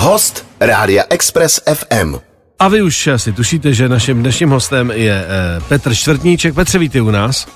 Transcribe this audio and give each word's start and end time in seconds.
Host 0.00 0.46
Rádia 0.60 1.04
Express 1.10 1.60
FM. 1.74 2.16
A 2.58 2.68
vy 2.68 2.82
už 2.82 3.06
asi 3.06 3.32
tušíte, 3.32 3.74
že 3.74 3.88
naším 3.88 4.20
dnešním 4.20 4.50
hostem 4.50 4.90
je 4.90 5.24
eh, 5.24 5.60
Petr 5.68 5.94
Čtvrtníček. 5.94 6.54
Petře, 6.54 6.78
vítej 6.78 7.02
u 7.02 7.10
nás. 7.10 7.46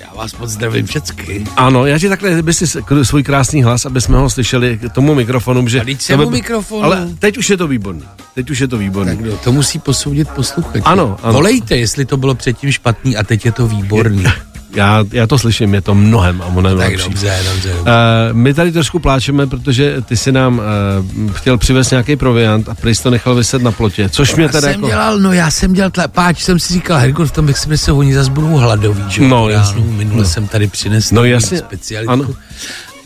Já 0.00 0.14
vás 0.14 0.38
moc 0.38 0.50
zdravím 0.50 0.86
všecky. 0.86 1.44
Ano, 1.56 1.86
já 1.86 1.98
ti 1.98 2.08
takhle, 2.08 2.42
by 2.42 2.54
si 2.54 2.66
svůj 3.02 3.22
krásný 3.22 3.62
hlas, 3.62 3.86
aby 3.86 4.00
jsme 4.00 4.18
ho 4.18 4.30
slyšeli 4.30 4.78
k 4.78 4.92
tomu 4.92 5.14
mikrofonu, 5.14 5.68
že... 5.68 5.80
A 5.80 5.84
teď 5.84 6.06
to 6.06 6.26
u 6.26 6.30
mikrofonu. 6.30 6.84
Ale 6.84 7.08
teď 7.18 7.38
už 7.38 7.50
je 7.50 7.56
to 7.56 7.68
výborný. 7.68 8.04
Teď 8.34 8.50
už 8.50 8.58
je 8.58 8.68
to 8.68 8.78
výborný. 8.78 9.10
Tak 9.10 9.18
kdo, 9.18 9.36
to 9.36 9.52
musí 9.52 9.78
posoudit 9.78 10.28
posluchač. 10.28 10.82
Ano, 10.84 11.16
ano. 11.22 11.32
Volejte, 11.32 11.76
jestli 11.76 12.04
to 12.04 12.16
bylo 12.16 12.34
předtím 12.34 12.72
špatný 12.72 13.16
a 13.16 13.22
teď 13.22 13.44
je 13.44 13.52
to 13.52 13.66
výborný. 13.66 14.24
Já, 14.74 15.04
já 15.12 15.26
to 15.26 15.38
slyším, 15.38 15.74
je 15.74 15.80
to 15.80 15.94
mnohem 15.94 16.42
a 16.42 16.48
mnohem 16.50 16.78
tak 16.78 16.88
lepší. 16.90 17.04
dobře, 17.08 17.38
dobře. 17.52 17.68
dobře. 17.68 17.80
Uh, 17.80 17.86
my 18.32 18.54
tady 18.54 18.72
trošku 18.72 18.98
pláčeme, 18.98 19.46
protože 19.46 19.96
ty 20.02 20.16
si 20.16 20.32
nám 20.32 20.58
uh, 20.58 21.32
chtěl 21.32 21.58
přivést 21.58 21.90
nějaký 21.90 22.16
proviant 22.16 22.68
a 22.68 22.74
prý 22.74 22.94
to 23.02 23.10
nechal 23.10 23.34
vyset 23.34 23.62
na 23.62 23.72
plotě, 23.72 24.08
což 24.08 24.34
mě 24.34 24.44
já 24.44 24.48
teda 24.52 24.60
jsem 24.68 24.70
jako... 24.70 24.86
dělal, 24.86 25.18
no 25.18 25.32
já 25.32 25.50
jsem 25.50 25.72
dělal, 25.72 25.90
tla, 25.90 26.08
páč 26.08 26.42
jsem 26.42 26.58
si 26.58 26.72
říkal, 26.72 26.98
Herko, 26.98 27.26
v 27.26 27.30
tom 27.32 27.48
se 27.74 27.92
oni 27.92 28.14
zase 28.14 28.30
budou 28.30 28.54
hladoví, 28.56 29.04
že? 29.08 29.22
No, 29.22 29.28
ráno. 29.28 29.48
jasně. 29.48 29.80
Minule 29.84 30.22
No. 30.22 30.28
jsem 30.28 30.46
tady 30.48 30.66
přinesl 30.66 31.14
No, 31.14 31.24
jasně. 31.24 31.58
specialitku. 31.58 32.12
Ano. 32.12 32.28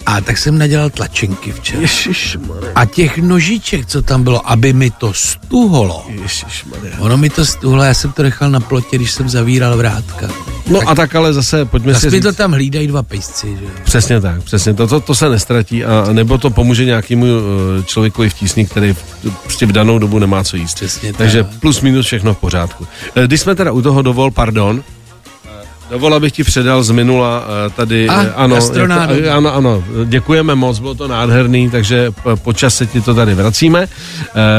A 0.06 0.20
tak 0.20 0.38
jsem 0.38 0.58
nadělal 0.58 0.90
tlačenky 0.90 1.52
včera. 1.52 1.80
Ježišmarja. 1.80 2.70
A 2.74 2.84
těch 2.84 3.18
nožiček, 3.18 3.86
co 3.86 4.02
tam 4.02 4.22
bylo, 4.24 4.50
aby 4.50 4.72
mi 4.72 4.90
to 4.90 5.12
stuhlo. 5.12 6.06
Ježišmarja. 6.22 6.92
Ono 6.98 7.16
mi 7.16 7.30
to 7.30 7.46
stuhlo, 7.46 7.82
já 7.82 7.94
jsem 7.94 8.12
to 8.12 8.22
nechal 8.22 8.50
na 8.50 8.60
plotě, 8.60 8.96
když 8.96 9.12
jsem 9.12 9.28
zavíral 9.28 9.76
vrátka. 9.76 10.28
No 10.68 10.80
a 10.88 10.94
tak 10.94 11.14
ale 11.14 11.32
zase 11.32 11.64
pojďme 11.64 11.94
si 11.94 12.10
říct, 12.10 12.22
to 12.22 12.32
tam 12.32 12.52
hlídají 12.52 12.86
dva 12.86 13.02
pejsci, 13.02 13.56
že? 13.60 13.66
Přesně 13.84 14.20
tak, 14.20 14.42
přesně 14.42 14.74
to, 14.74 14.86
to, 14.86 15.00
to 15.00 15.14
se 15.14 15.28
nestratí 15.28 15.84
a 15.84 16.06
nebo 16.12 16.38
to 16.38 16.50
pomůže 16.50 16.84
nějakému 16.84 17.26
eh, 17.26 17.82
člověku 17.84 18.22
v 18.28 18.34
tísni, 18.34 18.66
který 18.66 18.92
v- 18.92 19.30
prostě 19.42 19.66
v 19.66 19.72
danou 19.72 19.98
dobu 19.98 20.18
nemá 20.18 20.44
co 20.44 20.56
jíst. 20.56 20.74
Přesně 20.74 21.12
Takže 21.12 21.42
tak. 21.44 21.60
plus 21.60 21.80
minus 21.80 22.06
všechno 22.06 22.34
v 22.34 22.38
pořádku. 22.38 22.86
Eh, 23.16 23.26
Když 23.26 23.40
jsme 23.40 23.54
teda 23.54 23.72
u 23.72 23.82
toho 23.82 24.02
dovol, 24.02 24.30
pardon, 24.30 24.82
eh, 25.46 25.48
Dovol, 25.90 26.14
abych 26.14 26.32
ti 26.32 26.44
předal 26.44 26.82
z 26.82 26.90
minula 26.90 27.44
tady, 27.76 28.08
A, 28.08 28.22
eh, 28.22 28.32
ano, 28.36 28.54
gastronádu. 28.54 29.14
jako- 29.14 29.36
ano, 29.36 29.54
ano, 29.54 29.84
děkujeme 30.04 30.54
moc, 30.54 30.78
bylo 30.78 30.94
to 30.94 31.08
nádherný, 31.08 31.70
takže 31.70 32.10
p- 32.10 32.36
po 32.36 32.52
čase 32.52 32.86
ti 32.86 33.00
to 33.00 33.14
tady 33.14 33.34
vracíme. 33.34 33.88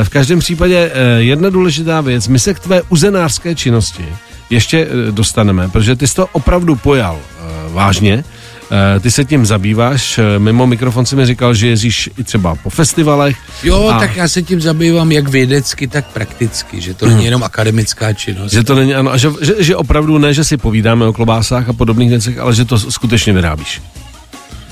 V 0.03 0.09
každém 0.09 0.39
případě 0.39 0.92
jedna 1.17 1.50
důležitá 1.50 2.02
věc, 2.02 2.28
my 2.28 2.39
se 2.39 2.53
k 2.53 2.59
tvé 2.59 2.81
uzenářské 2.89 3.55
činnosti 3.55 4.05
ještě 4.50 4.88
eh, 5.08 5.11
dostaneme, 5.11 5.69
protože 5.69 5.95
ty 5.95 6.08
jsi 6.08 6.16
to 6.16 6.28
opravdu 6.31 6.75
pojal 6.75 7.19
eh, 7.19 7.73
vážně, 7.73 8.23
Eh, 8.72 9.00
ty 9.00 9.11
se 9.11 9.25
tím 9.25 9.45
zabýváš, 9.45 10.19
mimo 10.38 10.67
mikrofon 10.67 11.05
si 11.05 11.16
mi 11.16 11.25
říkal, 11.25 11.53
že 11.53 11.67
jezdíš 11.67 12.09
i 12.17 12.23
třeba 12.23 12.55
po 12.55 12.70
festivalech. 12.70 13.38
Jo, 13.64 13.88
A- 13.88 14.00
tak 14.00 14.16
já 14.16 14.27
se 14.27 14.42
tím 14.42 14.61
zabývám 14.61 15.11
jak 15.11 15.27
vědecky, 15.27 15.88
tak 15.88 16.08
prakticky, 16.08 16.81
že 16.81 16.94
to 16.94 17.08
není 17.08 17.25
jenom 17.25 17.44
akademická 17.44 18.14
činnost. 18.14 18.52
Že 18.52 18.64
to 18.64 18.75
není, 18.75 18.95
ano, 18.95 19.11
a 19.11 19.17
že, 19.17 19.31
že, 19.42 19.53
že 19.59 19.75
opravdu 19.75 20.17
ne, 20.17 20.33
že 20.33 20.44
si 20.44 20.58
povídáme 20.58 21.05
o 21.05 21.14
klobásách 21.14 21.70
a 21.70 21.73
podobných 21.73 22.09
věcech, 22.09 22.39
ale 22.39 22.55
že 22.55 22.66
to 22.66 22.80
skutečně 22.80 23.33
vyrábíš. 23.33 23.81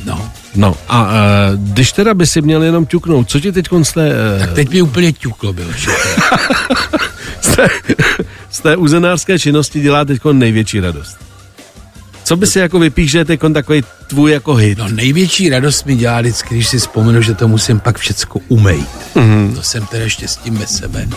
No, 0.06 0.32
No 0.56 0.76
a 0.90 1.10
e, 1.12 1.18
když 1.56 1.92
teda 1.92 2.14
by 2.14 2.28
si 2.28 2.42
měl 2.42 2.64
jenom 2.64 2.86
ťuknout, 2.86 3.30
co 3.30 3.40
ti 3.40 3.52
teď 3.52 3.68
z 3.84 3.92
té, 3.92 4.12
e, 4.36 4.40
tak 4.40 4.54
teď 4.54 4.70
mi 4.70 4.82
úplně 4.82 5.14
ťuklo 5.14 5.54
bylo. 5.54 5.70
z 8.58 8.60
té, 8.60 8.76
uzenářské 8.76 9.40
činnosti 9.40 9.80
dělá 9.80 10.06
teď 10.06 10.22
největší 10.32 10.80
radost? 10.80 11.18
Co 12.24 12.36
by 12.36 12.48
si 12.48 12.60
jako 12.60 12.80
vypíš, 12.80 13.12
že 13.12 13.18
je 13.18 13.26
teď 13.26 13.40
takový 13.54 13.84
tvůj 14.08 14.32
jako 14.32 14.56
hit? 14.56 14.78
No 14.78 14.88
největší 14.88 15.50
radost 15.50 15.86
mi 15.86 15.96
dělá 15.96 16.22
vždycky, 16.22 16.56
když 16.56 16.68
si 16.68 16.80
vzpomenu, 16.80 17.22
že 17.22 17.34
to 17.34 17.48
musím 17.48 17.80
pak 17.80 17.98
všecko 17.98 18.40
umejt. 18.48 18.90
Mhm. 19.16 19.26
Mm-hmm. 19.26 19.56
To 19.56 19.64
jsem 19.64 19.86
teda 19.86 20.10
štěstím 20.10 20.58
bez 20.58 20.78
sebe. 20.78 21.08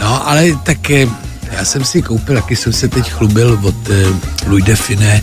No, 0.00 0.28
ale 0.28 0.46
tak 0.62 0.90
eh, 0.90 1.06
já 1.52 1.64
jsem 1.64 1.84
si 1.84 2.02
koupil, 2.02 2.34
taky 2.34 2.56
jsem 2.56 2.72
se 2.72 2.88
teď 2.88 3.10
chlubil 3.10 3.58
od 3.62 3.90
eh, 3.90 4.06
Louis 4.46 4.64
de 4.64 4.76
Finé, 4.76 5.22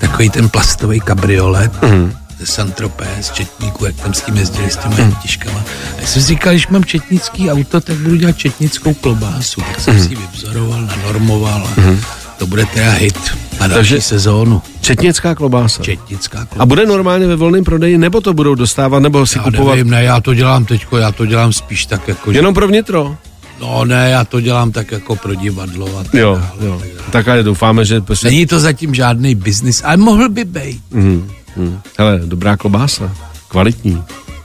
takový 0.00 0.30
ten 0.30 0.48
plastový 0.48 1.00
kabriolet. 1.00 1.82
Mhm. 1.82 1.92
Mm-hmm 1.92 2.25
ze 2.38 2.46
Saint-Tropez, 2.46 3.26
z 3.26 3.30
Četníku, 3.32 3.84
jak 3.86 3.94
tam 3.94 4.14
s 4.14 4.20
tím 4.22 4.36
jezdili, 4.36 4.70
s 4.70 4.76
těmi 4.76 4.94
mm. 5.04 5.12
tiškama. 5.14 5.58
A 5.96 6.00
já 6.00 6.06
jsem 6.06 6.22
si 6.22 6.28
říkal, 6.28 6.52
když 6.52 6.68
mám 6.68 6.84
četnický 6.84 7.50
auto, 7.50 7.80
tak 7.80 7.96
budu 7.96 8.16
dělat 8.16 8.38
četnickou 8.38 8.94
klobásu. 8.94 9.60
Tak 9.60 9.80
jsem 9.80 9.94
Mhm. 9.94 10.02
mm. 10.02 10.08
si 10.08 10.14
vyvzoroval, 10.16 10.82
nanormoval 10.82 11.68
a 11.76 11.80
mm. 11.80 12.00
to 12.38 12.46
bude 12.46 12.66
teda 12.66 12.90
hit 12.90 13.18
na 13.60 13.66
další 13.68 13.74
Takže- 13.90 14.00
sezónu. 14.00 14.62
Četnická 14.80 15.34
klobása. 15.34 15.82
Četnická 15.82 16.38
klobása. 16.38 16.62
A 16.62 16.66
bude 16.66 16.86
normálně 16.86 17.26
ve 17.26 17.36
volném 17.36 17.64
prodeji, 17.64 17.98
nebo 17.98 18.20
to 18.20 18.34
budou 18.34 18.54
dostávat, 18.54 18.98
nebo 18.98 19.26
si 19.26 19.38
Já 19.38 19.44
kupovat? 19.44 19.74
nevím, 19.76 19.90
ne, 19.90 20.02
já 20.04 20.20
to 20.20 20.34
dělám 20.34 20.64
teďko, 20.64 20.96
já 20.96 21.12
to 21.12 21.26
dělám 21.26 21.52
spíš 21.52 21.86
tak 21.86 22.08
jako, 22.08 22.32
že, 22.32 22.38
Jenom 22.38 22.54
pro 22.54 22.68
vnitro? 22.68 23.16
no 23.60 23.84
ne, 23.84 24.10
já 24.10 24.24
to 24.24 24.40
dělám 24.40 24.72
tak 24.72 24.92
jako 24.92 25.16
pro 25.16 25.34
divadlo 25.34 25.98
a 25.98 26.04
tak 26.04 26.14
Jo, 26.14 26.34
dále. 26.60 26.68
jo. 26.68 26.82
Tak 27.10 27.28
ale 27.28 27.42
doufáme, 27.42 27.84
že 27.84 28.00
prostě... 28.00 28.26
Není 28.26 28.46
to 28.46 28.60
zatím 28.60 28.94
žádný 28.94 29.34
biznis, 29.34 29.82
ale 29.84 29.96
mohl 29.96 30.28
by 30.28 30.44
být. 30.44 30.82
Hmm, 30.92 31.30
hmm. 31.56 31.80
Hele, 31.98 32.20
dobrá 32.24 32.56
klobása, 32.56 33.12
kvalitní. 33.48 34.02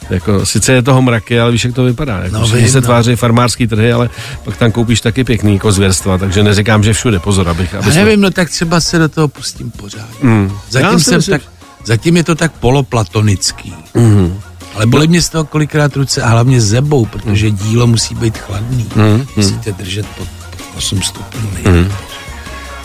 Jako, 0.10 0.46
sice 0.46 0.74
je 0.74 0.82
toho 0.82 1.02
mraky, 1.02 1.40
ale 1.40 1.52
víš, 1.52 1.66
jak 1.66 1.74
to 1.76 1.84
vypadá. 1.84 2.18
Jako, 2.18 2.38
No, 2.38 2.48
vím, 2.48 2.70
se 2.70 2.82
no. 2.82 2.88
tváří 2.88 3.16
farmářský 3.16 3.68
trhy, 3.68 3.92
ale 3.94 4.10
pak 4.44 4.58
tam 4.58 4.72
koupíš 4.72 5.02
taky 5.02 5.24
pěkný 5.24 5.54
jako 5.54 5.72
zvěrstva, 5.72 6.18
takže 6.18 6.44
neříkám, 6.44 6.84
že 6.84 6.94
všude, 6.94 7.20
pozor, 7.20 7.50
abych... 7.50 7.76
A 7.76 7.80
abych 7.80 7.96
nevím, 7.96 8.22
no 8.22 8.32
tak 8.32 8.50
třeba 8.50 8.80
se 8.82 9.00
do 9.00 9.10
toho 9.10 9.28
pustím 9.28 9.72
pořád. 9.72 10.10
Já 10.24 10.50
Zatím 10.70 11.00
jsem 11.00 11.16
myslím, 11.18 11.40
tak, 11.40 11.42
zatím 11.86 12.18
je 12.18 12.24
to 12.24 12.36
tak 12.36 12.52
poloplatonický. 12.52 13.74
Mhm. 13.94 14.40
Ale 14.76 14.86
bolí 14.86 15.08
mě 15.08 15.22
z 15.22 15.30
toho 15.30 15.46
kolikrát 15.46 15.96
ruce 15.96 16.22
a 16.22 16.30
hlavně 16.30 16.62
zebou, 16.62 17.06
protože 17.06 17.52
dílo 17.52 17.88
musí 17.88 18.16
být 18.16 18.38
chladný. 18.38 18.90
Mhm. 18.96 19.26
Musíte 19.36 19.72
držet 19.72 20.06
pod, 20.18 20.28
pod 20.28 20.78
8 20.78 21.02
stupňů. 21.02 21.50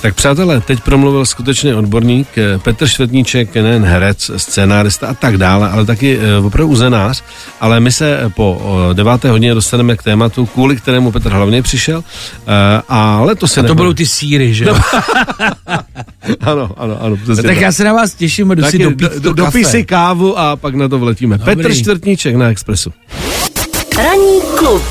Tak 0.07 0.15
přátelé, 0.15 0.61
teď 0.61 0.81
promluvil 0.81 1.27
skutečný 1.27 1.75
odborník 1.75 2.29
eh, 2.39 2.59
Petr 2.59 2.87
Švetníček, 2.87 3.55
nejen 3.55 3.85
herec, 3.85 4.31
scénárista 4.37 5.07
a 5.07 5.15
tak 5.15 5.37
dále, 5.37 5.71
ale 5.71 5.85
taky 5.87 6.19
eh, 6.19 6.37
opravdu 6.37 6.73
uzenář. 6.73 7.23
Ale 7.61 7.81
my 7.81 7.93
se 7.93 8.19
eh, 8.19 8.29
po 8.29 8.63
deváté 8.93 9.31
hodině 9.31 9.55
dostaneme 9.55 9.97
k 9.97 10.03
tématu, 10.03 10.47
kvůli 10.47 10.77
kterému 10.77 11.13
Petr 11.13 11.31
hlavně 11.31 11.63
přišel. 11.63 12.05
Ale 12.89 13.35
to 13.35 13.49
se 13.49 13.61
A 13.61 13.63
to 13.63 13.69
nebude- 13.69 13.77
budou 13.77 13.93
ty 13.93 14.07
síry, 14.07 14.55
že? 14.55 14.65
No, 14.65 14.75
Ano, 16.41 16.71
ano, 16.77 17.03
ano. 17.03 17.17
no, 17.27 17.37
tak 17.37 17.57
já 17.61 17.73
se 17.73 17.85
na 17.85 17.93
vás 17.93 18.15
těším 18.15 18.51
jdu 18.51 18.65
si 18.65 18.79
dopít 18.79 19.13
do, 19.19 19.33
do, 19.33 19.51
si 19.51 19.85
kávu 19.85 20.39
a 20.39 20.57
pak 20.57 20.75
na 20.75 20.89
to 20.89 20.99
vletíme. 20.99 21.39
Dobrý. 21.39 21.57
Petr 21.57 21.75
Čtvrtníček 21.75 22.37
na 22.37 22.49
Expressu. 22.49 22.93
Ranní 23.97 24.41
klub 24.59 24.83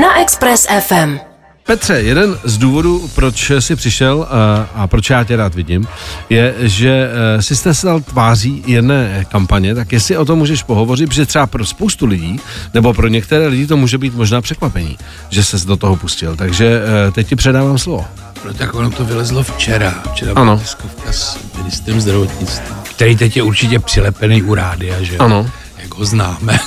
na 0.00 0.20
Express 0.20 0.66
FM. 0.80 1.33
Petře, 1.66 1.94
jeden 1.94 2.38
z 2.44 2.58
důvodů, 2.58 3.10
proč 3.14 3.50
jsi 3.58 3.76
přišel 3.76 4.26
a, 4.30 4.68
a 4.74 4.86
proč 4.86 5.10
já 5.10 5.24
tě 5.24 5.36
rád 5.36 5.54
vidím, 5.54 5.86
je, 6.30 6.54
že 6.58 7.10
eh, 7.38 7.42
jsi 7.42 7.56
se 7.56 7.74
stal 7.74 8.00
tváří 8.00 8.62
jedné 8.66 9.26
kampaně, 9.28 9.74
tak 9.74 9.92
jestli 9.92 10.16
o 10.16 10.24
tom 10.24 10.38
můžeš 10.38 10.62
pohovořit, 10.62 11.08
protože 11.08 11.26
třeba 11.26 11.46
pro 11.46 11.66
spoustu 11.66 12.06
lidí, 12.06 12.40
nebo 12.74 12.94
pro 12.94 13.08
některé 13.08 13.46
lidi 13.46 13.66
to 13.66 13.76
může 13.76 13.98
být 13.98 14.14
možná 14.14 14.40
překvapení, 14.40 14.98
že 15.30 15.44
ses 15.44 15.64
do 15.64 15.76
toho 15.76 15.96
pustil. 15.96 16.36
Takže 16.36 16.82
eh, 17.08 17.10
teď 17.10 17.28
ti 17.28 17.36
předávám 17.36 17.78
slovo. 17.78 18.04
No 18.46 18.54
tak 18.54 18.74
ono 18.74 18.90
to 18.90 19.04
vylezlo 19.04 19.42
včera. 19.42 19.94
Včera 20.12 20.32
Ano. 20.36 20.44
byla 20.44 20.58
tiskovka 20.58 21.12
s 21.12 21.38
ministrem 21.58 22.00
zdravotnictví, 22.00 22.74
který 22.82 23.16
teď 23.16 23.36
je 23.36 23.42
určitě 23.42 23.78
přilepený 23.78 24.42
u 24.42 24.54
rádia, 24.54 25.02
že? 25.02 25.16
Ano. 25.16 25.50
Jak 25.78 25.94
ho 25.94 26.04
známe. 26.04 26.58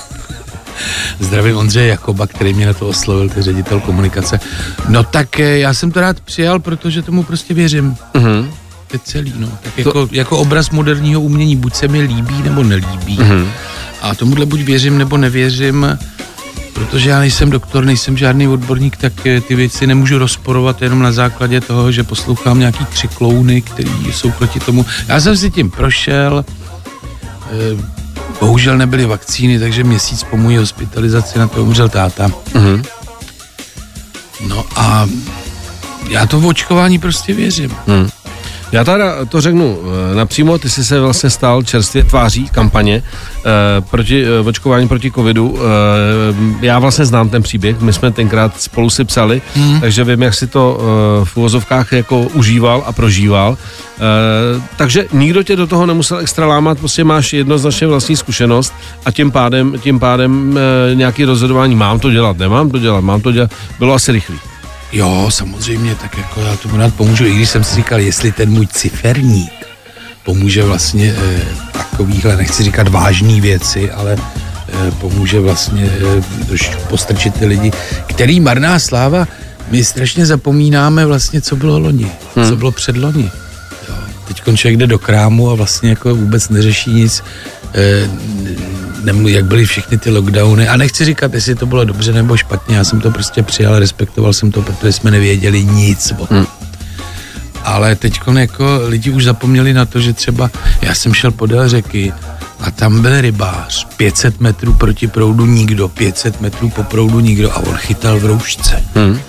Zdravím 1.20 1.58
Ondřeje 1.58 1.88
Jakoba, 1.88 2.28
který 2.28 2.54
mě 2.54 2.66
na 2.66 2.74
to 2.74 2.88
oslovil, 2.88 3.30
to 3.30 3.40
je 3.40 3.44
ředitel 3.44 3.80
komunikace. 3.80 4.40
No 4.90 5.04
tak 5.04 5.40
eh, 5.40 5.58
já 5.58 5.74
jsem 5.74 5.92
to 5.92 6.02
rád 6.02 6.20
přijal, 6.20 6.60
protože 6.60 7.02
tomu 7.02 7.24
prostě 7.24 7.54
věřím. 7.54 7.96
Mhm. 8.14 8.52
To 8.88 8.96
je 8.96 9.00
celý, 9.04 9.34
no. 9.38 9.50
Tak 9.64 9.78
jako, 9.78 10.10
jako 10.12 10.38
obraz 10.38 10.70
moderního 10.70 11.22
umění, 11.22 11.56
buď 11.56 11.76
se 11.76 11.88
mi 11.88 12.02
líbí, 12.02 12.42
nebo 12.42 12.64
nelíbí. 12.64 13.18
Mhm. 13.20 13.48
A 14.02 14.16
tomuhle 14.16 14.46
buď 14.46 14.62
věřím, 14.62 14.98
nebo 14.98 15.18
nevěřím, 15.18 15.98
protože 16.74 17.10
já 17.10 17.19
nejsem 17.19 17.50
doktor, 17.50 17.86
nejsem 17.86 18.18
žádný 18.18 18.48
odborník, 18.48 18.98
tak 18.98 19.25
eh, 19.25 19.42
ty 19.42 19.56
věci 19.56 19.88
nemůžu 19.88 20.18
rozporovat 20.18 20.81
jenom 20.81 21.01
na 21.01 21.12
základě 21.12 21.62
toho, 21.62 21.92
že 21.92 22.04
poslouchám 22.04 22.60
nějaký 22.60 22.86
tři 22.86 23.07
klouny, 23.07 23.62
který 23.62 24.12
jsou 24.12 24.31
proti 24.31 24.60
tomu. 24.60 24.86
Já 25.07 25.19
jsem 25.19 25.38
si 25.38 25.51
tím 25.51 25.72
prošel, 25.72 26.46
eh, 27.51 27.97
bohužel 28.39 28.77
nebyly 28.77 29.06
vakcíny, 29.06 29.59
takže 29.59 29.83
měsíc 29.83 30.24
po 30.24 30.38
mojí 30.38 30.57
hospitalizaci 30.57 31.39
na 31.39 31.47
to 31.47 31.63
umřel 31.63 31.89
táta. 31.89 32.31
Mhm. 32.53 32.83
No 34.47 34.65
a 34.75 35.07
já 36.09 36.25
to 36.25 36.39
v 36.39 36.45
očkování 36.45 37.00
prostě 37.00 37.33
věřím. 37.33 37.75
Hmm. 37.88 38.09
Já 38.72 38.84
teda 38.84 39.25
to 39.25 39.42
řeknu 39.42 39.78
eh, 40.12 40.16
napřímo, 40.16 40.58
ty 40.58 40.69
jsi 40.69 40.84
se 40.86 41.00
vlastně 41.00 41.30
stal 41.30 41.64
čerstvě 41.64 42.04
tváří 42.04 42.50
kampaně 42.50 43.04
eh, 43.04 43.81
proti 43.81 44.25
eh, 44.25 44.40
očkování 44.40 44.88
proti 44.88 45.12
covidu. 45.12 45.58
Eh, 45.60 46.66
já 46.66 46.80
vlastně 46.80 47.06
znám 47.06 47.30
ten 47.30 47.44
příběh, 47.44 47.80
my 47.81 47.94
jsme 47.94 48.12
tenkrát 48.12 48.62
spolu 48.62 48.90
si 48.90 49.04
psali, 49.04 49.42
hmm. 49.56 49.81
takže 49.81 50.04
vím, 50.04 50.22
jak 50.22 50.34
si 50.34 50.48
to 50.48 50.80
eh, 50.80 51.25
v 51.25 51.38
uvozovkách 51.38 51.92
jako 51.94 52.22
užíval 52.22 52.84
a 52.86 52.92
prožíval. 52.92 53.58
Eh, 53.98 54.62
takže 54.78 55.06
nikdo 55.13 55.44
tě 55.44 55.56
do 55.56 55.68
toho 55.68 55.86
nemusel 55.86 56.18
extra 56.18 56.48
lámat, 56.48 56.80
prostě 56.80 57.04
máš 57.04 57.34
jednoznačně 57.34 57.88
vlastní 57.88 58.16
zkušenost 58.16 58.74
a 59.06 59.12
tím 59.12 59.31
pádem, 59.31 59.74
tím 59.80 60.00
pádem 60.00 60.58
eh, 60.92 60.96
nějaký 60.96 61.25
rozhodování, 61.25 61.75
mám 61.75 62.00
to 62.00 62.12
dělat, 62.12 62.38
nemám 62.38 62.70
to 62.70 62.80
dělat, 62.80 63.02
mám 63.02 63.22
to 63.22 63.31
dělat, 63.31 63.52
bylo 63.80 63.94
asi 63.94 64.12
rychlý. 64.12 64.40
Jo, 64.92 65.30
samozřejmě, 65.31 65.95
tak 65.95 66.18
jako 66.18 66.42
já 66.42 66.56
tomu 66.56 66.78
rád 66.78 66.94
pomůžu, 66.94 67.25
i 67.25 67.36
když 67.36 67.50
jsem 67.50 67.63
si 67.63 67.75
říkal, 67.75 68.00
jestli 68.00 68.31
ten 68.31 68.51
můj 68.51 68.68
ciferník 68.68 69.68
pomůže 70.28 70.63
vlastně 70.63 71.16
eh, 71.18 71.42
takovýhle, 71.72 72.36
nechci 72.38 72.63
říkat 72.63 72.88
vážné 72.88 73.42
věci, 73.42 73.92
ale 73.92 74.18
eh, 74.18 74.92
pomůže 74.92 75.39
vlastně 75.39 75.89
eh, 76.19 76.45
trošku 76.45 76.75
postrčit 76.89 77.34
ty 77.34 77.45
lidi, 77.45 77.72
který 78.07 78.39
marná 78.39 78.80
sláva, 78.80 79.28
my 79.72 79.84
strašně 79.84 80.25
zapomínáme 80.25 81.06
vlastně, 81.06 81.42
co 81.42 81.56
bylo 81.56 81.80
loni, 81.80 82.12
hmm. 82.36 82.50
co 82.50 82.56
bylo 82.56 82.72
předloni. 82.72 83.31
Jo, 83.89 83.95
teď 84.28 84.42
člověk 84.56 84.78
jde 84.78 84.88
do 84.88 85.00
krámu 85.00 85.50
a 85.50 85.56
vlastně 85.56 85.89
jako 85.89 86.16
vůbec 86.16 86.50
neřeší 86.50 86.94
nic, 86.94 87.24
eh, 87.74 88.10
nemluví, 89.04 89.34
jak 89.34 89.46
byly 89.46 89.66
všechny 89.66 89.98
ty 89.98 90.10
lockdowny. 90.10 90.68
A 90.68 90.78
nechci 90.78 91.06
říkat, 91.06 91.34
jestli 91.34 91.56
to 91.56 91.66
bylo 91.66 91.86
dobře 91.86 92.14
nebo 92.14 92.38
špatně, 92.38 92.76
já 92.76 92.84
jsem 92.84 93.02
to 93.02 93.12
prostě 93.12 93.44
přijal, 93.44 93.80
respektoval 93.80 94.34
jsem 94.34 94.52
to, 94.52 94.62
protože 94.62 94.92
jsme 94.92 95.12
nevěděli 95.12 95.64
nic 95.64 96.14
o 96.18 96.28
tom. 96.28 96.38
Hmm. 96.38 96.48
Ale 97.64 97.96
teď 97.96 98.20
jako 98.38 98.80
lidi 98.88 99.10
už 99.10 99.24
zapomněli 99.24 99.74
na 99.74 99.86
to, 99.86 100.00
že 100.00 100.14
třeba 100.14 100.50
já 100.82 100.96
jsem 100.96 101.14
šel 101.14 101.32
podél 101.32 101.70
řeky 101.70 102.14
a 102.60 102.72
tam 102.72 103.02
byl 103.02 103.22
rybář, 103.22 103.88
500 103.98 104.42
metrů 104.42 104.74
proti 104.74 105.08
proudu 105.08 105.46
nikdo, 105.46 105.90
500 105.90 106.42
metrů 106.42 106.70
po 106.70 106.84
proudu 106.84 107.20
nikdo 107.20 107.52
a 107.52 107.58
on 107.58 107.76
chytal 107.76 108.20
v 108.20 108.26
roušce. 108.26 108.84
Hmm. 108.96 109.20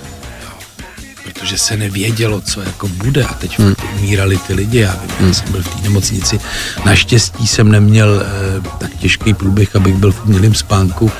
Protože 1.40 1.58
se 1.58 1.76
nevědělo, 1.76 2.40
co 2.40 2.60
jako 2.60 2.88
bude 2.88 3.24
a 3.24 3.34
teď 3.34 3.58
hmm. 3.58 3.74
umírali 3.98 4.38
ty 4.46 4.54
lidi, 4.54 4.78
já 4.78 4.96
vím, 5.18 5.28
já 5.28 5.34
jsem 5.34 5.52
byl 5.52 5.62
v 5.62 5.68
té 5.68 5.82
nemocnici, 5.82 6.40
naštěstí 6.84 7.46
jsem 7.46 7.70
neměl 7.70 8.22
eh, 8.22 8.68
tak 8.78 8.94
těžký 8.94 9.34
průběh, 9.34 9.76
abych 9.76 9.94
byl 9.94 10.12
v 10.12 10.24
umělém 10.24 10.54
spánku, 10.54 11.10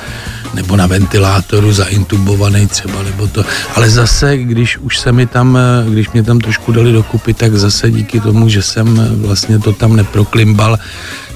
nebo 0.53 0.75
na 0.75 0.87
ventilátoru 0.87 1.73
zaintubovaný 1.73 2.67
třeba, 2.67 3.03
nebo 3.03 3.27
to. 3.27 3.45
Ale 3.75 3.89
zase, 3.89 4.37
když 4.37 4.77
už 4.77 4.99
se 4.99 5.11
mi 5.11 5.25
tam, 5.25 5.57
eh, 5.57 5.89
když 5.89 6.09
mě 6.09 6.23
tam 6.23 6.39
trošku 6.39 6.71
dali 6.71 6.91
dokupy, 6.91 7.33
tak 7.33 7.55
zase 7.55 7.91
díky 7.91 8.19
tomu, 8.19 8.49
že 8.49 8.61
jsem 8.61 8.99
eh, 8.99 9.27
vlastně 9.27 9.59
to 9.59 9.73
tam 9.73 9.95
neproklimbal, 9.95 10.77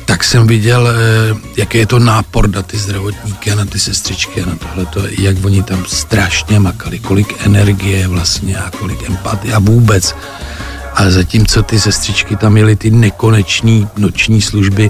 tak 0.06 0.24
jsem 0.24 0.48
viděl, 0.48 0.88
eh, 0.88 1.36
jaký 1.58 1.78
je 1.78 1.86
to 1.86 2.00
nápor 2.00 2.50
na 2.50 2.62
ty 2.62 2.78
zdravotníky 2.78 3.52
a 3.52 3.56
na 3.56 3.66
ty 3.66 3.80
sestřičky 3.80 4.42
a 4.42 4.46
na 4.46 4.56
tohle, 4.56 5.10
jak 5.20 5.46
oni 5.46 5.64
tam 5.64 5.86
strašně 5.88 6.60
makali, 6.60 7.00
kolik 7.00 7.46
energie 7.46 8.08
vlastně 8.08 8.58
a 8.58 8.72
kolik 8.72 9.10
empatie 9.10 9.54
a 9.54 9.60
vůbec. 9.60 10.16
A 10.94 11.10
zatímco 11.10 11.64
ty 11.64 11.80
sestřičky 11.80 12.36
tam 12.36 12.54
měly 12.54 12.76
ty 12.76 12.92
nekonečné 12.92 13.88
noční 13.98 14.42
služby, 14.42 14.90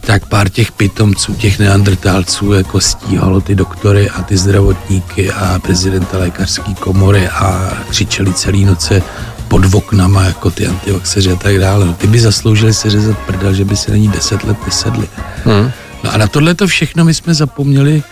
tak 0.00 0.26
pár 0.26 0.48
těch 0.48 0.72
pitomců, 0.72 1.34
těch 1.34 1.58
neandrtálců 1.58 2.52
jako 2.52 2.80
stíhalo 2.80 3.40
ty 3.40 3.54
doktory 3.54 4.10
a 4.10 4.22
ty 4.22 4.36
zdravotníky 4.36 5.32
a 5.32 5.58
prezidenta 5.58 6.18
lékařské 6.18 6.74
komory 6.74 7.28
a 7.28 7.72
křičeli 7.88 8.34
celý 8.34 8.64
noce 8.64 9.02
pod 9.50 9.74
oknama, 9.74 10.24
jako 10.24 10.50
ty 10.50 10.66
antivaxeři 10.66 11.32
a 11.32 11.36
tak 11.36 11.58
dále. 11.58 11.86
No, 11.86 11.94
ty 11.94 12.06
by 12.06 12.20
zasloužili 12.20 12.74
se 12.74 12.90
řezat 12.90 13.18
prdel, 13.18 13.54
že 13.54 13.64
by 13.64 13.76
se 13.76 13.90
na 13.90 13.96
ní 13.96 14.08
deset 14.08 14.44
let 14.44 14.56
nesedli. 14.66 15.08
Hmm. 15.44 15.70
No 16.04 16.14
a 16.14 16.16
na 16.16 16.26
tohle 16.26 16.54
to 16.54 16.66
všechno 16.66 17.04
my 17.04 17.14
jsme 17.14 17.34
zapomněli 17.34 18.02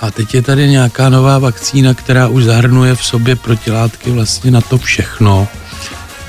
a 0.00 0.10
teď 0.10 0.34
je 0.34 0.42
tady 0.42 0.68
nějaká 0.68 1.08
nová 1.08 1.38
vakcína, 1.38 1.94
která 1.94 2.26
už 2.26 2.44
zahrnuje 2.44 2.94
v 2.94 3.04
sobě 3.04 3.36
protilátky 3.36 4.10
vlastně 4.10 4.50
na 4.50 4.60
to 4.60 4.78
všechno. 4.78 5.48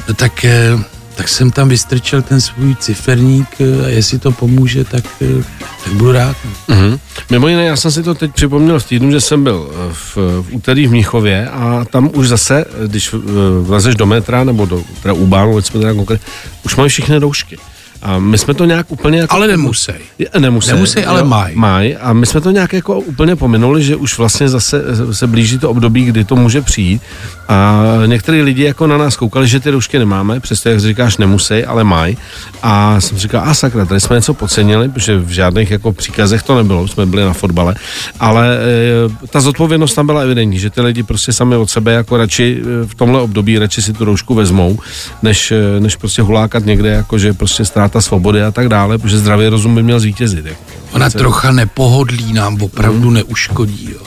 No, 0.07 0.13
tak 0.13 0.45
eh, 0.45 0.77
tak 1.19 1.29
jsem 1.29 1.51
tam 1.51 1.69
vystrčil 1.69 2.21
ten 2.21 2.41
svůj 2.41 2.75
ciferník 2.75 3.47
eh, 3.59 3.85
a 3.85 3.87
jestli 3.89 4.19
to 4.19 4.31
pomůže, 4.31 4.83
tak, 4.83 5.03
eh, 5.21 5.43
tak 5.83 5.93
budu 5.93 6.11
rád. 6.11 6.37
Mm-hmm. 6.69 6.99
Mimo 7.31 7.47
jiné, 7.47 7.65
já 7.65 7.75
jsem 7.75 7.91
si 7.91 8.03
to 8.03 8.15
teď 8.15 8.31
připomněl 8.33 8.79
v 8.79 8.87
týdnu, 8.87 9.11
že 9.11 9.21
jsem 9.21 9.43
byl 9.43 9.71
eh, 9.71 9.93
v, 9.93 10.17
v 10.17 10.45
úterý 10.51 10.87
v 10.87 10.91
Mnichově 10.91 11.49
a 11.49 11.85
tam 11.91 12.09
už 12.13 12.27
zase, 12.27 12.65
když 12.87 13.15
vlezeš 13.61 13.95
do 13.95 14.05
metra 14.05 14.43
nebo 14.43 14.65
do 14.65 14.83
teda 15.01 15.13
Ubánu, 15.13 15.61
jsme 15.61 15.79
teda 15.79 15.93
konkrétně, 15.93 16.27
už 16.65 16.75
mají 16.75 16.89
všechny 16.89 17.19
doušky. 17.19 17.57
A 18.01 18.19
my 18.19 18.37
jsme 18.37 18.53
to 18.53 18.65
nějak 18.65 18.91
úplně 18.91 19.19
jako... 19.19 19.35
Ale 19.35 19.47
nemusí. 19.47 19.91
Nemusí. 20.39 20.71
Nemusí, 20.71 21.05
ale 21.05 21.23
mají. 21.23 21.55
Mají. 21.55 21.95
A 21.95 22.13
my 22.13 22.25
jsme 22.25 22.41
to 22.41 22.51
nějak 22.51 22.73
jako 22.73 22.99
úplně 22.99 23.35
pominuli, 23.35 23.83
že 23.83 23.95
už 23.95 24.17
vlastně 24.17 24.49
zase 24.49 24.83
se 25.11 25.27
blíží 25.27 25.59
to 25.59 25.69
období, 25.69 26.05
kdy 26.05 26.23
to 26.23 26.35
může 26.35 26.61
přijít. 26.61 27.01
A 27.47 27.83
některý 28.05 28.41
lidi 28.41 28.63
jako 28.63 28.87
na 28.87 28.97
nás 28.97 29.17
koukali, 29.17 29.47
že 29.47 29.59
ty 29.59 29.69
roušky 29.69 29.99
nemáme, 29.99 30.39
přesto 30.39 30.69
jak 30.69 30.79
říkáš, 30.79 31.17
nemusí, 31.17 31.65
ale 31.65 31.83
mají. 31.83 32.17
A 32.63 33.01
jsem 33.01 33.17
říkal, 33.17 33.43
a 33.45 33.53
sakra, 33.53 33.85
tady 33.85 34.01
jsme 34.01 34.15
něco 34.15 34.33
podcenili, 34.33 34.89
protože 34.89 35.17
v 35.17 35.29
žádných 35.29 35.71
jako 35.71 35.93
příkazech 35.93 36.43
to 36.43 36.57
nebylo, 36.57 36.87
jsme 36.87 37.05
byli 37.05 37.23
na 37.23 37.33
fotbale. 37.33 37.75
Ale 38.19 38.57
e, 38.57 39.27
ta 39.27 39.41
zodpovědnost 39.41 39.93
tam 39.93 40.05
byla 40.05 40.21
evidentní, 40.21 40.59
že 40.59 40.69
ty 40.69 40.81
lidi 40.81 41.03
prostě 41.03 41.33
sami 41.33 41.55
od 41.55 41.69
sebe 41.69 41.91
jako 41.91 42.17
radši 42.17 42.61
e, 42.61 42.85
v 42.85 42.95
tomhle 42.95 43.21
období 43.21 43.59
radši 43.59 43.81
si 43.81 43.93
tu 43.93 44.05
roušku 44.05 44.35
vezmou, 44.35 44.79
než, 45.21 45.51
e, 45.51 45.79
než 45.79 45.95
prostě 45.95 46.21
hulákat 46.21 46.65
někde, 46.65 46.89
jako 46.89 47.17
že 47.17 47.33
prostě 47.33 47.65
ztráta 47.89 48.01
svobody 48.01 48.43
a 48.43 48.51
tak 48.51 48.69
dále, 48.69 48.97
protože 48.97 49.17
zdravý 49.17 49.47
rozum 49.47 49.75
by 49.75 49.83
měl 49.83 49.99
zvítězit. 49.99 50.45
Jako. 50.45 50.61
Ona 50.91 51.09
trocha 51.09 51.51
nepohodlí 51.51 52.33
nám 52.33 52.61
opravdu 52.61 53.07
hmm. 53.07 53.13
neuškodí. 53.13 53.89
Jo. 53.91 53.99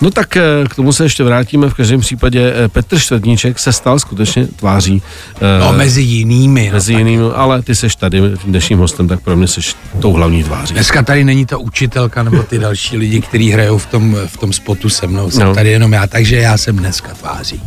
No 0.00 0.10
tak 0.10 0.36
eh, 0.36 0.42
k 0.70 0.74
tomu 0.74 0.92
se 0.92 1.04
ještě 1.04 1.24
vrátíme. 1.24 1.70
V 1.70 1.74
každém 1.74 2.00
případě 2.00 2.52
eh, 2.56 2.68
Petr 2.68 2.98
Čtvrtníček 2.98 3.58
se 3.58 3.72
stal 3.72 3.98
skutečně 3.98 4.46
tváří. 4.46 5.02
Eh, 5.36 5.60
no 5.60 5.72
mezi 5.72 6.02
jinými. 6.02 6.66
No, 6.66 6.72
mezi 6.72 6.92
no, 6.92 6.98
jinými, 6.98 7.24
ale 7.34 7.62
ty 7.62 7.74
seš 7.74 7.96
tady 7.96 8.20
dnešním 8.44 8.78
hostem, 8.78 9.08
tak 9.08 9.20
pro 9.20 9.36
mě 9.36 9.48
seš 9.48 9.74
tou 10.00 10.12
hlavní 10.12 10.44
tváří. 10.44 10.74
Dneska 10.74 11.02
tady 11.02 11.24
není 11.24 11.46
ta 11.46 11.56
učitelka 11.56 12.22
nebo 12.22 12.42
ty 12.42 12.58
další 12.58 12.96
lidi, 12.96 13.20
kteří 13.20 13.50
hrajou 13.50 13.78
v 13.78 13.86
tom, 13.86 14.16
v 14.26 14.36
tom 14.36 14.52
spotu 14.52 14.88
se 14.88 15.06
mnou. 15.06 15.30
Jsem 15.30 15.46
no. 15.46 15.54
tady 15.54 15.70
jenom 15.70 15.92
já, 15.92 16.06
takže 16.06 16.36
já 16.36 16.58
jsem 16.58 16.76
dneska 16.76 17.14
tváří. 17.14 17.62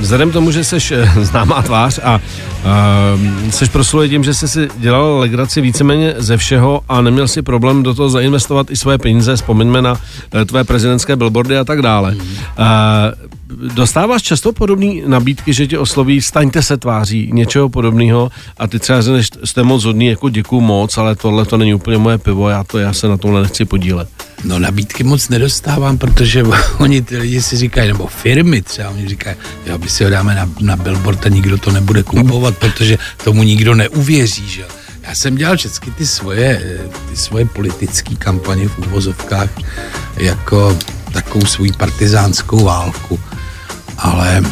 Vzhledem 0.00 0.30
tomu, 0.30 0.50
že 0.50 0.64
jsi 0.64 0.76
známá 1.20 1.62
tvář 1.62 2.00
a 2.04 2.20
uh, 2.64 3.50
jsi 3.50 3.68
proslulý 3.68 4.08
tím, 4.08 4.24
že 4.24 4.34
jsi 4.34 4.48
si 4.48 4.68
dělal 4.76 5.18
legraci 5.18 5.60
víceméně 5.60 6.14
ze 6.18 6.36
všeho 6.36 6.80
a 6.88 7.00
neměl 7.00 7.28
si 7.28 7.42
problém 7.42 7.82
do 7.82 7.94
toho 7.94 8.08
zainvestovat 8.08 8.70
i 8.70 8.76
svoje 8.76 8.98
peníze, 8.98 9.36
vzpomeňme 9.36 9.82
na 9.82 9.92
uh, 9.92 9.98
tvé 10.46 10.64
prezidentské 10.64 11.16
billboardy 11.16 11.58
a 11.58 11.64
tak 11.64 11.82
dále. 11.82 12.14
Uh, 12.14 13.74
dostáváš 13.74 14.22
často 14.22 14.52
podobné 14.52 14.94
nabídky, 15.06 15.52
že 15.52 15.66
tě 15.66 15.78
osloví, 15.78 16.22
staňte 16.22 16.62
se 16.62 16.76
tváří, 16.76 17.30
něčeho 17.32 17.68
podobného 17.68 18.30
a 18.58 18.66
ty 18.66 18.78
třeba 18.78 19.02
řekneš, 19.02 19.28
jste 19.44 19.62
moc 19.62 19.84
hodný, 19.84 20.06
jako 20.06 20.28
děkuju 20.28 20.60
moc, 20.60 20.98
ale 20.98 21.16
tohle 21.16 21.44
to 21.44 21.56
není 21.56 21.74
úplně 21.74 21.98
moje 21.98 22.18
pivo, 22.18 22.48
já, 22.48 22.64
to, 22.64 22.78
já 22.78 22.92
se 22.92 23.08
na 23.08 23.16
tomhle 23.16 23.42
nechci 23.42 23.64
podílet. 23.64 24.08
No 24.44 24.58
nabídky 24.58 25.04
moc 25.04 25.28
nedostávám, 25.28 25.98
protože 25.98 26.42
oni 26.78 27.02
ty 27.02 27.16
lidi 27.16 27.42
si 27.42 27.56
říkají, 27.56 27.88
nebo 27.88 28.06
firmy 28.06 28.62
třeba, 28.62 28.90
oni 28.90 29.08
říkají, 29.08 29.36
jo, 29.66 29.78
my 29.78 29.88
si 29.88 30.04
ho 30.04 30.10
dáme 30.10 30.34
na, 30.34 30.50
na 30.60 30.76
billboard 30.76 31.26
a 31.26 31.28
nikdo 31.28 31.58
to 31.58 31.72
nebude 31.72 32.02
kupovat, 32.02 32.58
protože 32.58 32.98
tomu 33.24 33.42
nikdo 33.42 33.74
neuvěří, 33.74 34.48
že 34.48 34.64
já 35.02 35.14
jsem 35.14 35.36
dělal 35.36 35.56
všechny 35.56 35.92
ty 35.92 36.06
svoje, 36.06 36.80
ty 37.10 37.16
svoje 37.16 37.44
politické 37.44 38.14
kampaně 38.14 38.68
v 38.68 38.78
úvozovkách 38.78 39.50
jako 40.16 40.78
takovou 41.12 41.46
svou 41.46 41.72
partizánskou 41.72 42.64
válku, 42.64 43.20
ale 43.98 44.42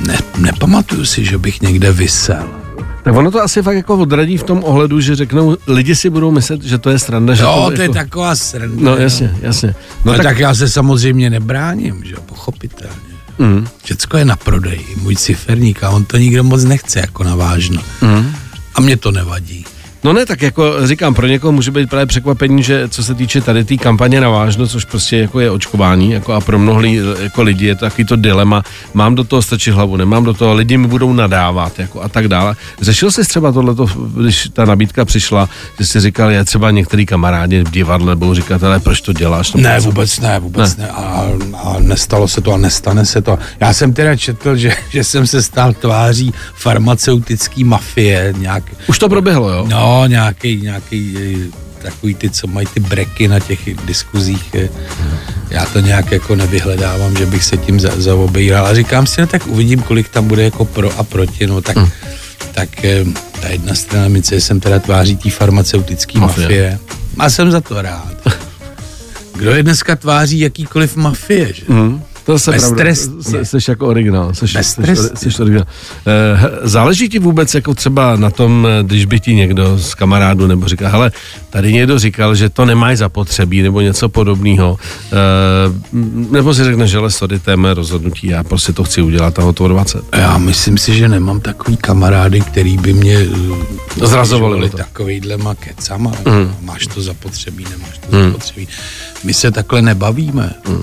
ne, 0.00 0.18
nepamatuju 0.38 1.04
si, 1.04 1.24
že 1.24 1.38
bych 1.38 1.60
někde 1.62 1.92
vysel. 1.92 2.63
Tak 3.04 3.16
ono 3.16 3.30
to 3.30 3.42
asi 3.42 3.62
fakt 3.62 3.76
jako 3.76 3.96
odradí 3.96 4.36
v 4.36 4.42
tom 4.42 4.64
ohledu, 4.64 5.00
že 5.00 5.16
řeknou, 5.16 5.56
lidi 5.66 5.94
si 5.94 6.10
budou 6.10 6.30
myslet, 6.30 6.62
že 6.62 6.78
to 6.78 6.90
je 6.90 6.98
sranda. 6.98 7.34
Že 7.34 7.42
jo, 7.42 7.48
to, 7.48 7.60
to 7.64 7.70
jako... 7.70 7.82
je 7.82 7.88
taková 7.88 8.36
sranda. 8.36 8.82
No 8.82 8.96
jasně, 8.96 9.36
jasně. 9.40 9.74
No, 10.04 10.12
tak... 10.12 10.22
tak 10.22 10.38
já 10.38 10.54
se 10.54 10.68
samozřejmě 10.68 11.30
nebráním, 11.30 12.04
že 12.04 12.14
pochopitelně. 12.26 13.14
Mm. 13.38 13.66
Všecko 13.82 14.16
je 14.16 14.24
na 14.24 14.36
prodej, 14.36 14.80
můj 15.02 15.16
ciferník 15.16 15.82
a 15.82 15.90
on 15.90 16.04
to 16.04 16.16
nikdo 16.16 16.44
moc 16.44 16.64
nechce 16.64 17.00
jako 17.00 17.24
na 17.24 17.36
vážno. 17.36 17.82
Mm. 18.02 18.32
A 18.74 18.80
mě 18.80 18.96
to 18.96 19.10
nevadí. 19.10 19.64
No 20.04 20.12
ne, 20.12 20.26
tak 20.26 20.42
jako 20.42 20.86
říkám, 20.86 21.14
pro 21.14 21.26
někoho 21.26 21.52
může 21.52 21.70
být 21.70 21.90
právě 21.90 22.06
překvapení, 22.06 22.62
že 22.62 22.88
co 22.88 23.04
se 23.04 23.14
týče 23.14 23.40
tady 23.40 23.64
té 23.64 23.68
tý 23.68 23.78
kampaně 23.78 24.20
na 24.20 24.28
vážno, 24.28 24.66
což 24.66 24.84
prostě 24.84 25.16
jako 25.16 25.40
je 25.40 25.50
očkování, 25.50 26.10
jako 26.10 26.32
a 26.32 26.40
pro 26.40 26.58
mnoho 26.58 26.82
jako 27.22 27.42
lidi 27.42 27.66
je 27.66 27.74
to 27.74 27.80
takový 27.80 28.04
to 28.04 28.16
dilema, 28.16 28.62
mám 28.94 29.14
do 29.14 29.24
toho 29.24 29.42
stačit 29.42 29.70
hlavu, 29.70 29.96
nemám 29.96 30.24
do 30.24 30.34
toho, 30.34 30.54
lidi 30.54 30.78
mi 30.78 30.86
budou 30.86 31.12
nadávat, 31.12 31.78
jako 31.78 32.02
a 32.02 32.08
tak 32.08 32.28
dále. 32.28 32.54
Řešil 32.80 33.10
jsi 33.10 33.24
třeba 33.24 33.52
tohleto, 33.52 33.86
když 34.16 34.48
ta 34.52 34.64
nabídka 34.64 35.04
přišla, 35.04 35.48
že 35.78 35.86
jsi 35.86 36.00
říkal, 36.00 36.30
je 36.30 36.44
třeba 36.44 36.70
některý 36.70 37.06
kamarádi 37.06 37.64
v 37.64 37.70
divadle 37.70 38.16
budou 38.16 38.34
říkat, 38.34 38.64
ale 38.64 38.80
proč 38.80 39.00
to 39.00 39.12
děláš? 39.12 39.52
Ne, 39.52 39.80
vůbec 39.80 40.20
ne, 40.20 40.38
vůbec 40.38 40.76
ne. 40.76 40.84
ne. 40.84 40.90
A, 40.90 41.24
a 41.62 41.76
nestalo 41.78 42.28
se 42.28 42.40
to 42.40 42.52
a 42.52 42.56
nestane 42.56 43.06
se 43.06 43.22
to. 43.22 43.38
Já 43.60 43.72
jsem 43.72 43.92
teda 43.92 44.16
četl, 44.16 44.56
že, 44.56 44.72
že 44.90 45.04
jsem 45.04 45.26
se 45.26 45.42
stal 45.42 45.72
tváří 45.72 46.34
farmaceutický 46.54 47.64
mafie. 47.64 48.34
Nějak, 48.36 48.64
Už 48.86 48.98
to 48.98 49.08
proběhlo, 49.08 49.50
jo? 49.50 49.66
No, 49.68 49.93
nějaký, 50.06 50.56
nějaký 50.56 51.16
takový 51.82 52.14
ty, 52.14 52.30
co 52.30 52.46
mají 52.46 52.66
ty 52.66 52.80
breky 52.80 53.28
na 53.28 53.40
těch 53.40 53.74
diskuzích. 53.84 54.56
Já 55.50 55.66
to 55.66 55.80
nějak 55.80 56.12
jako 56.12 56.36
nevyhledávám, 56.36 57.16
že 57.16 57.26
bych 57.26 57.44
se 57.44 57.56
tím 57.56 57.80
za, 57.80 57.90
zaobejral. 57.96 58.66
A 58.66 58.74
říkám 58.74 59.06
si, 59.06 59.20
no 59.20 59.26
tak 59.26 59.46
uvidím, 59.46 59.82
kolik 59.82 60.08
tam 60.08 60.28
bude 60.28 60.44
jako 60.44 60.64
pro 60.64 60.98
a 60.98 61.02
proti. 61.02 61.46
No 61.46 61.60
tak, 61.60 61.76
mm. 61.76 61.88
tak 62.52 62.68
ta 63.40 63.48
jedna 63.48 63.74
strana 63.74 64.08
mince 64.08 64.40
jsem 64.40 64.60
teda 64.60 64.78
tváří 64.78 65.16
té 65.16 65.30
farmaceutické 65.30 66.18
mafie. 66.18 66.46
mafie. 66.46 66.78
A 67.18 67.30
jsem 67.30 67.50
za 67.50 67.60
to 67.60 67.82
rád. 67.82 68.14
Kdo 69.34 69.50
je 69.50 69.62
dneska 69.62 69.96
tváří 69.96 70.40
jakýkoliv 70.40 70.96
mafie, 70.96 71.52
že? 71.52 71.64
Mm. 71.68 72.02
To 72.26 72.38
se 72.38 72.52
pravda. 72.52 72.84
Jsi 73.42 73.56
jako 73.68 73.86
originál. 73.86 74.34
Jsi, 74.34 74.46
jsi, 74.48 75.30
jsi 75.30 75.42
originál. 75.42 75.66
Eh, 76.06 76.50
záleží 76.62 77.08
ti 77.08 77.18
vůbec 77.18 77.54
jako 77.54 77.74
třeba 77.74 78.16
na 78.16 78.30
tom, 78.30 78.66
eh, 78.70 78.82
když 78.82 79.04
by 79.04 79.20
ti 79.20 79.34
někdo 79.34 79.78
z 79.78 79.94
kamarádu 79.94 80.46
nebo 80.46 80.68
říká, 80.68 80.88
hele, 80.88 81.12
tady 81.50 81.72
někdo 81.72 81.98
říkal, 81.98 82.34
že 82.34 82.48
to 82.48 82.64
nemáš 82.64 82.98
zapotřebí 82.98 83.62
nebo 83.62 83.80
něco 83.80 84.08
podobného, 84.08 84.78
eh, 85.12 85.16
nebo 86.30 86.54
si 86.54 86.64
řekne, 86.64 86.86
že 86.86 86.98
sorry, 87.08 87.38
to 87.38 87.50
je 87.50 87.56
mé 87.56 87.74
rozhodnutí, 87.74 88.26
já 88.26 88.44
prostě 88.44 88.72
to 88.72 88.84
chci 88.84 89.02
udělat 89.02 89.38
a 89.38 89.42
hotovo 89.42 89.68
20. 89.68 90.04
Já 90.16 90.38
myslím 90.38 90.78
si, 90.78 90.96
že 90.96 91.08
nemám 91.08 91.40
takový 91.40 91.76
kamarády, 91.76 92.40
který 92.40 92.76
by 92.78 92.92
mě 92.92 93.18
zrazovali 94.02 94.70
takovýhlema 94.70 95.54
kecama. 95.54 96.12
Mm. 96.28 96.54
Máš 96.60 96.86
to 96.86 97.02
zapotřebí, 97.02 97.64
nemáš 97.70 97.98
to 97.98 98.16
mm. 98.16 98.22
zapotřebí. 98.22 98.68
My 99.24 99.34
se 99.34 99.50
takhle 99.50 99.82
nebavíme. 99.82 100.54
Mm. 100.68 100.82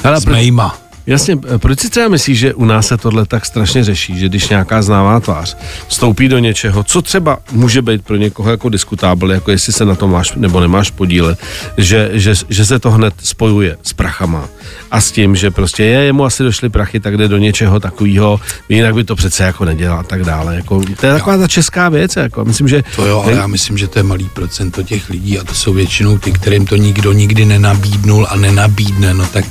Hele, 0.00 0.20
s 0.20 0.26
mejma. 0.26 0.81
Jasně, 1.06 1.36
proč 1.36 1.80
si 1.80 1.90
třeba 1.90 2.08
myslíš, 2.08 2.38
že 2.38 2.54
u 2.54 2.64
nás 2.64 2.86
se 2.86 2.96
tohle 2.96 3.26
tak 3.26 3.46
strašně 3.46 3.84
řeší, 3.84 4.18
že 4.18 4.28
když 4.28 4.48
nějaká 4.48 4.82
známá 4.82 5.20
tvář 5.20 5.56
vstoupí 5.88 6.28
do 6.28 6.38
něčeho, 6.38 6.84
co 6.84 7.02
třeba 7.02 7.38
může 7.52 7.82
být 7.82 8.04
pro 8.04 8.16
někoho 8.16 8.50
jako 8.50 8.68
diskutábel, 8.68 9.32
jako 9.32 9.50
jestli 9.50 9.72
se 9.72 9.84
na 9.84 9.94
to 9.94 10.08
máš 10.08 10.32
nebo 10.34 10.60
nemáš 10.60 10.90
podílet, 10.90 11.38
že, 11.76 12.10
že, 12.12 12.34
že 12.48 12.66
se 12.66 12.78
to 12.78 12.90
hned 12.90 13.14
spojuje 13.22 13.76
s 13.82 13.92
prachama 13.92 14.48
a 14.90 15.00
s 15.00 15.12
tím, 15.12 15.36
že 15.36 15.50
prostě 15.50 15.84
je, 15.84 16.04
jemu 16.04 16.24
asi 16.24 16.42
došly 16.42 16.68
prachy, 16.68 17.00
tak 17.00 17.16
jde 17.16 17.28
do 17.28 17.38
něčeho 17.38 17.80
takového, 17.80 18.40
jinak 18.68 18.94
by 18.94 19.04
to 19.04 19.16
přece 19.16 19.44
jako 19.44 19.64
nedělal 19.64 19.98
a 19.98 20.02
tak 20.02 20.24
dále. 20.24 20.56
Jako, 20.56 20.82
to 21.00 21.06
je 21.06 21.12
taková 21.12 21.38
ta 21.38 21.48
česká 21.48 21.88
věc, 21.88 22.16
jako, 22.16 22.44
myslím, 22.44 22.68
že... 22.68 22.84
To 22.96 23.06
jo, 23.06 23.22
ale 23.24 23.32
já 23.32 23.46
myslím, 23.46 23.78
že 23.78 23.88
to 23.88 23.98
je 23.98 24.02
malý 24.02 24.28
procento 24.28 24.82
těch 24.82 25.10
lidí 25.10 25.38
a 25.38 25.44
to 25.44 25.54
jsou 25.54 25.72
většinou 25.72 26.18
ty, 26.18 26.32
kterým 26.32 26.66
to 26.66 26.76
nikdo 26.76 27.12
nikdy 27.12 27.44
nenabídnul 27.44 28.26
a 28.30 28.36
nenabídne, 28.36 29.14
no 29.14 29.26
tak 29.26 29.44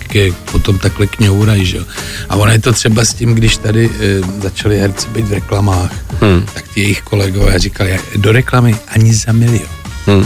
potom 0.51 0.79
takhle 0.79 1.07
kňourají, 1.41 1.65
že 1.65 1.77
jo. 1.77 1.83
A 2.29 2.35
ono 2.35 2.51
je 2.51 2.59
to 2.59 2.73
třeba 2.73 3.05
s 3.05 3.13
tím, 3.13 3.33
když 3.33 3.57
tady 3.57 3.89
e, 3.89 4.41
začali 4.41 4.79
herci 4.79 5.07
být 5.09 5.27
v 5.27 5.33
reklamách, 5.33 5.91
hmm. 6.21 6.45
tak 6.53 6.67
ti 6.73 6.81
jejich 6.81 7.01
kolegové 7.01 7.59
říkali, 7.59 7.99
do 8.15 8.31
reklamy 8.31 8.75
ani 8.87 9.13
za 9.13 9.31
milion. 9.31 9.69
Hmm. 10.05 10.25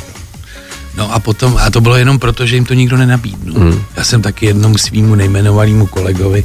No 0.98 1.14
a 1.14 1.20
potom, 1.20 1.58
a 1.58 1.70
to 1.70 1.82
bylo 1.82 1.96
jenom 1.96 2.20
proto, 2.20 2.46
že 2.46 2.56
jim 2.56 2.66
to 2.66 2.74
nikdo 2.74 2.98
nenabídnul. 2.98 3.60
Hmm. 3.60 3.82
Já 3.96 4.04
jsem 4.04 4.22
taky 4.22 4.46
jednomu 4.46 4.78
svýmu 4.78 5.16
nejmenovanému 5.16 5.88
kolegovi 5.88 6.44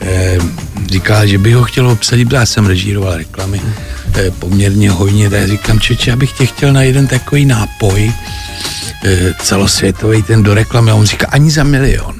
eh, 0.00 0.38
říkal, 0.90 1.26
že 1.26 1.38
by 1.38 1.52
ho 1.52 1.64
chtěl 1.64 1.88
obsadit, 1.88 2.32
já 2.32 2.46
jsem 2.46 2.66
režíroval 2.66 3.16
reklamy 3.16 3.60
eh, 4.14 4.30
poměrně 4.30 4.90
hojně, 4.90 5.30
tak 5.30 5.48
říkám, 5.48 5.80
čeče, 5.80 6.12
abych 6.12 6.32
tě 6.32 6.46
chtěl 6.46 6.72
na 6.72 6.82
jeden 6.82 7.06
takový 7.06 7.44
nápoj 7.44 8.12
celosvětový, 9.42 10.22
ten 10.22 10.42
do 10.42 10.54
reklamy, 10.54 10.90
a 10.90 10.94
on 10.94 11.06
říká, 11.06 11.26
ani 11.30 11.50
za 11.50 11.64
milion. 11.64 12.17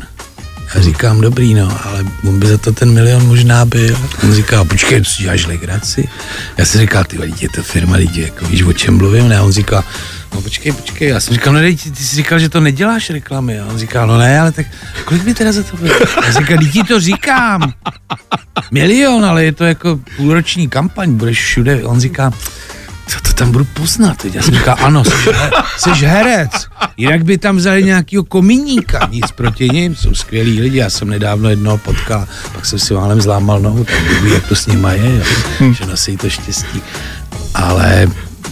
Já 0.75 0.81
říkám, 0.81 1.21
dobrý, 1.21 1.55
no, 1.55 1.87
ale 1.87 2.05
on 2.29 2.39
by 2.41 2.47
za 2.47 2.59
to 2.59 2.73
ten 2.73 2.95
milion 2.95 3.27
možná 3.27 3.65
byl. 3.65 3.99
On 4.25 4.35
říká, 4.35 4.65
počkej, 4.65 5.05
si 5.05 5.23
děláš 5.23 5.47
legraci. 5.47 6.09
Já 6.57 6.65
jsem 6.65 6.81
říkal, 6.81 7.05
ty 7.05 7.19
lidi, 7.19 7.45
je 7.45 7.49
to 7.49 7.63
firma, 7.63 7.97
lidi, 7.97 8.23
jako 8.23 8.47
víš, 8.47 8.63
o 8.63 8.73
čem 8.73 8.97
mluvím, 8.97 9.29
ne? 9.29 9.41
On 9.41 9.53
říká, 9.53 9.85
no 10.35 10.43
počkej, 10.43 10.73
počkej, 10.73 11.09
já 11.09 11.21
jsem 11.21 11.35
říkal, 11.35 11.53
no 11.53 11.61
ty, 11.61 11.77
ty 11.77 12.05
jsi 12.05 12.17
říkal, 12.17 12.39
že 12.39 12.49
to 12.49 12.61
neděláš 12.61 13.11
reklamy. 13.11 13.61
A 13.61 13.67
on 13.67 13.79
říkal, 13.79 14.07
no 14.07 14.19
ne, 14.19 14.41
ale 14.41 14.53
tak 14.53 14.67
kolik 15.05 15.23
by 15.23 15.35
teda 15.35 15.53
za 15.53 15.63
to 15.63 15.77
bylo? 15.77 15.95
Já 16.27 16.33
říkal, 16.33 16.59
ti 16.73 16.83
to 16.85 17.01
říkám. 17.01 17.73
Milion, 18.71 19.25
ale 19.25 19.45
je 19.45 19.53
to 19.53 19.65
jako 19.65 20.01
půlroční 20.17 20.69
kampaň, 20.69 21.13
budeš 21.13 21.45
všude. 21.45 21.85
On 21.85 22.01
říká, 22.01 22.33
co 23.09 23.21
to 23.21 23.33
tam 23.33 23.53
budu 23.53 23.65
poznat? 23.65 24.25
Já 24.25 24.43
jsem 24.43 24.55
říkal, 24.55 24.77
ano, 24.81 25.05
jsi, 25.05 25.33
her, 25.33 25.53
jsi 25.79 25.91
herec. 25.91 26.51
Jinak 26.97 27.25
by 27.25 27.39
tam 27.39 27.57
vzali 27.57 27.85
nějakého 27.85 28.25
kominíka. 28.25 29.09
Nic 29.11 29.33
proti 29.33 29.69
ním, 29.69 29.97
jsou 29.97 30.15
skvělí 30.15 30.61
lidi. 30.61 30.79
Já 30.79 30.91
jsem 30.91 31.09
nedávno 31.11 31.51
jednoho 31.51 31.79
potkal, 31.79 32.27
pak 32.53 32.67
jsem 32.67 32.79
si 32.79 32.95
málem 32.95 33.21
zlámal 33.21 33.61
nohu, 33.61 33.85
tak 33.85 34.23
ví, 34.23 34.31
jak 34.31 34.49
to 34.49 34.55
s 34.55 34.67
nima 34.67 34.93
je, 34.93 35.25
jo, 35.61 35.73
že 35.73 35.87
nosí 35.87 36.17
to 36.17 36.31
štěstí. 36.31 36.83
Ale 37.55 38.09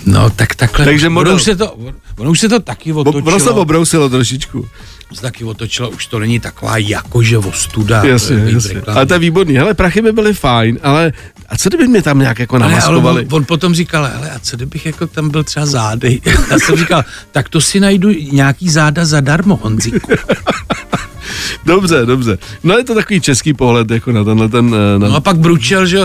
No, 0.07 0.31
tak 0.31 0.55
takhle. 0.55 0.85
Takže 0.85 1.09
model... 1.09 1.33
ono, 1.33 1.37
už 1.37 1.43
se 1.43 1.57
to, 1.57 1.77
ono 2.19 2.31
už 2.31 2.41
se 2.41 2.49
to 2.49 2.61
taky 2.61 2.93
otočilo. 2.93 3.27
Ono 3.27 3.41
se 3.41 3.51
obrousilo 3.51 4.09
trošičku. 4.09 4.69
Se 5.15 5.23
taky 5.23 5.45
otočilo, 5.45 5.91
už 5.91 6.07
to 6.07 6.19
není 6.19 6.41
taková 6.41 6.77
jakože 6.79 7.39
ostuda. 7.39 8.05
Jasně, 8.05 8.37
jasně. 8.47 8.81
Ale 8.81 9.07
to 9.07 9.15
je 9.15 9.19
výborný. 9.19 9.57
Hele, 9.57 9.75
prachy 9.75 10.03
by 10.03 10.13
byly 10.13 10.35
fajn, 10.35 10.79
ale 10.83 11.13
a 11.49 11.57
co 11.57 11.69
kdyby 11.69 11.89
mě 11.89 12.03
tam 12.03 12.19
nějak 12.19 12.39
jako 12.39 12.59
namaskovali? 12.59 13.27
On, 13.27 13.35
on, 13.35 13.45
potom 13.45 13.75
říkal, 13.75 14.11
hele, 14.13 14.31
a 14.31 14.39
co 14.39 14.57
kdybych 14.57 14.87
jako 14.87 15.07
tam 15.07 15.31
byl 15.31 15.45
třeba 15.45 15.67
zády? 15.67 16.21
Já 16.51 16.59
jsem 16.59 16.77
říkal, 16.77 17.05
tak 17.33 17.49
to 17.49 17.61
si 17.61 17.81
najdu 17.81 18.11
nějaký 18.11 18.71
záda 18.71 19.05
zadarmo, 19.05 19.57
Honziku. 19.63 20.13
dobře, 21.67 22.07
dobře. 22.07 22.39
No 22.63 22.79
je 22.79 22.85
to 22.85 22.95
takový 22.95 23.21
český 23.21 23.55
pohled 23.55 23.91
jako 23.91 24.13
na 24.13 24.25
tenhle 24.25 24.49
ten... 24.49 24.75
Eh, 24.75 24.99
na... 24.99 25.09
No 25.09 25.17
a 25.17 25.21
pak 25.21 25.37
bručel, 25.39 25.87
že 25.87 25.99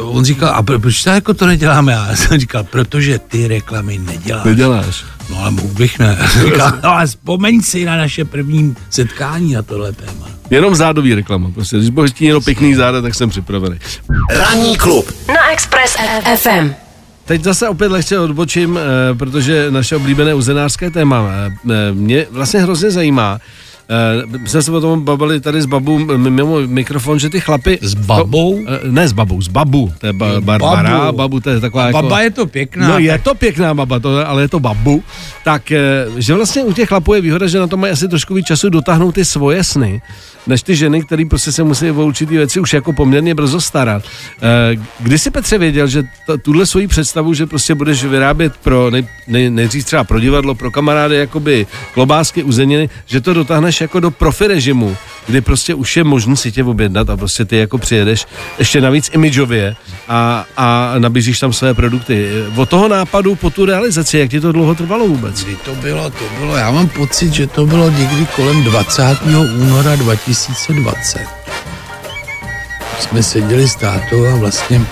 on 0.00 0.24
říkal, 0.24 0.48
a 0.48 0.62
proč 0.62 1.02
to 1.02 1.10
jako 1.10 1.34
to 1.34 1.46
neděláme? 1.46 1.96
A 1.96 2.06
já 2.06 2.16
jsem 2.16 2.40
říkal, 2.40 2.64
protože 2.64 3.18
ty 3.18 3.48
reklamy 3.48 3.98
neděláš. 3.98 4.44
Neděláš. 4.44 5.04
No 5.30 5.40
ale 5.40 5.50
mohl 5.50 5.68
bych 5.74 5.98
ne. 5.98 6.18
Říkal, 6.44 6.72
no 6.82 6.90
ale 6.90 7.06
vzpomeň 7.06 7.62
si 7.62 7.84
na 7.84 7.96
naše 7.96 8.24
první 8.24 8.76
setkání 8.90 9.52
na 9.52 9.62
tohle 9.62 9.92
téma. 9.92 10.26
Jenom 10.50 10.74
zádový 10.74 11.14
reklama. 11.14 11.50
Prostě, 11.50 11.76
když 11.76 11.90
budeš 11.90 12.12
někdo 12.20 12.40
pěkný 12.40 12.74
záda, 12.74 13.02
tak 13.02 13.14
jsem 13.14 13.30
připravený. 13.30 13.78
Ranní 14.30 14.76
klub 14.76 15.12
na 15.28 15.50
Express 15.52 15.96
FM. 16.36 16.74
Teď 17.24 17.42
zase 17.42 17.68
opět 17.68 17.92
lehce 17.92 18.18
odbočím, 18.18 18.78
eh, 18.78 19.14
protože 19.14 19.66
naše 19.70 19.96
oblíbené 19.96 20.34
uzenářské 20.34 20.90
téma 20.90 21.28
eh, 21.70 21.92
mě 21.92 22.26
vlastně 22.30 22.60
hrozně 22.60 22.90
zajímá, 22.90 23.38
Uh, 23.86 24.46
jsme 24.46 24.62
se 24.62 24.70
o 24.70 24.80
tom 24.80 25.04
bavili 25.04 25.40
tady 25.40 25.62
s 25.62 25.66
babou 25.66 25.98
mimo 26.16 26.60
mikrofon, 26.66 27.18
že 27.18 27.30
ty 27.30 27.40
chlapy... 27.40 27.78
S 27.82 27.94
babou? 27.94 28.50
Uh, 28.50 28.64
ne 28.90 29.08
s 29.08 29.12
babou, 29.12 29.42
s 29.42 29.48
babu. 29.48 29.92
To 29.98 30.06
je 30.06 30.12
ba, 30.12 30.40
Barbara, 30.40 30.98
babu. 30.98 31.16
babu 31.16 31.40
to 31.40 31.50
je 31.50 31.60
taková 31.60 31.84
A 31.84 31.86
jako... 31.86 32.02
Baba 32.02 32.20
je 32.20 32.30
to 32.30 32.46
pěkná. 32.46 32.88
No 32.88 32.94
tak... 32.94 33.02
je 33.02 33.18
to 33.18 33.34
pěkná 33.34 33.74
baba, 33.74 33.98
to, 33.98 34.28
ale 34.28 34.42
je 34.42 34.48
to 34.48 34.60
babu. 34.60 35.02
Tak, 35.44 35.72
uh, 36.10 36.18
že 36.18 36.34
vlastně 36.34 36.64
u 36.64 36.72
těch 36.72 36.88
chlapů 36.88 37.14
je 37.14 37.20
výhoda, 37.20 37.46
že 37.46 37.58
na 37.58 37.66
to 37.66 37.76
mají 37.76 37.92
asi 37.92 38.08
trošku 38.08 38.34
víc 38.34 38.46
času 38.46 38.68
dotáhnout 38.68 39.12
ty 39.12 39.24
svoje 39.24 39.64
sny 39.64 40.02
než 40.46 40.62
ty 40.62 40.76
ženy, 40.76 41.02
které 41.02 41.24
prostě 41.30 41.52
se 41.52 41.62
musí 41.64 41.90
o 41.90 42.04
určitý 42.04 42.36
věci 42.36 42.60
už 42.60 42.72
jako 42.72 42.92
poměrně 42.92 43.34
brzo 43.34 43.60
starat. 43.60 44.02
Eh, 44.42 44.76
kdy 45.00 45.18
jsi 45.18 45.30
Petře 45.30 45.58
věděl, 45.58 45.86
že 45.86 46.02
t- 46.02 46.38
tuhle 46.38 46.66
svoji 46.66 46.86
představu, 46.86 47.34
že 47.34 47.46
prostě 47.46 47.74
budeš 47.74 48.04
vyrábět 48.04 48.52
pro, 48.62 48.90
nej, 48.90 49.06
nej, 49.28 49.50
nejdřív 49.50 49.84
třeba 49.84 50.04
pro 50.04 50.20
divadlo, 50.20 50.54
pro 50.54 50.70
kamarády, 50.70 51.16
jakoby 51.16 51.66
klobásky, 51.94 52.42
uzeniny, 52.42 52.88
že 53.06 53.20
to 53.20 53.34
dotáhneš 53.34 53.75
jako 53.80 54.00
do 54.00 54.10
profi 54.10 54.46
režimu, 54.46 54.96
kdy 55.26 55.40
prostě 55.40 55.74
už 55.74 55.96
je 55.96 56.04
možné 56.04 56.36
si 56.36 56.52
tě 56.52 56.64
objednat 56.64 57.10
a 57.10 57.16
prostě 57.16 57.44
ty 57.44 57.56
jako 57.56 57.78
přijedeš 57.78 58.26
ještě 58.58 58.80
navíc 58.80 59.10
imidžově 59.12 59.76
a, 60.08 60.44
a 60.56 60.94
nabízíš 60.98 61.40
tam 61.40 61.52
své 61.52 61.74
produkty. 61.74 62.30
Od 62.56 62.68
toho 62.68 62.88
nápadu 62.88 63.34
po 63.34 63.50
tu 63.50 63.64
realizaci, 63.64 64.18
jak 64.18 64.30
ti 64.30 64.40
to 64.40 64.52
dlouho 64.52 64.74
trvalo 64.74 65.08
vůbec? 65.08 65.44
Kdy 65.44 65.56
to 65.56 65.74
bylo, 65.74 66.10
to 66.10 66.24
bylo, 66.38 66.56
já 66.56 66.70
mám 66.70 66.88
pocit, 66.88 67.32
že 67.32 67.46
to 67.46 67.66
bylo 67.66 67.90
někdy 67.90 68.26
kolem 68.36 68.64
20. 68.64 69.02
února 69.60 69.96
2000 69.96 70.56
2020. 70.56 71.20
Jsme 73.00 73.22
seděli 73.22 73.68
s 73.68 73.74
tátou 73.74 74.26
a 74.26 74.36
vlastně 74.36 74.86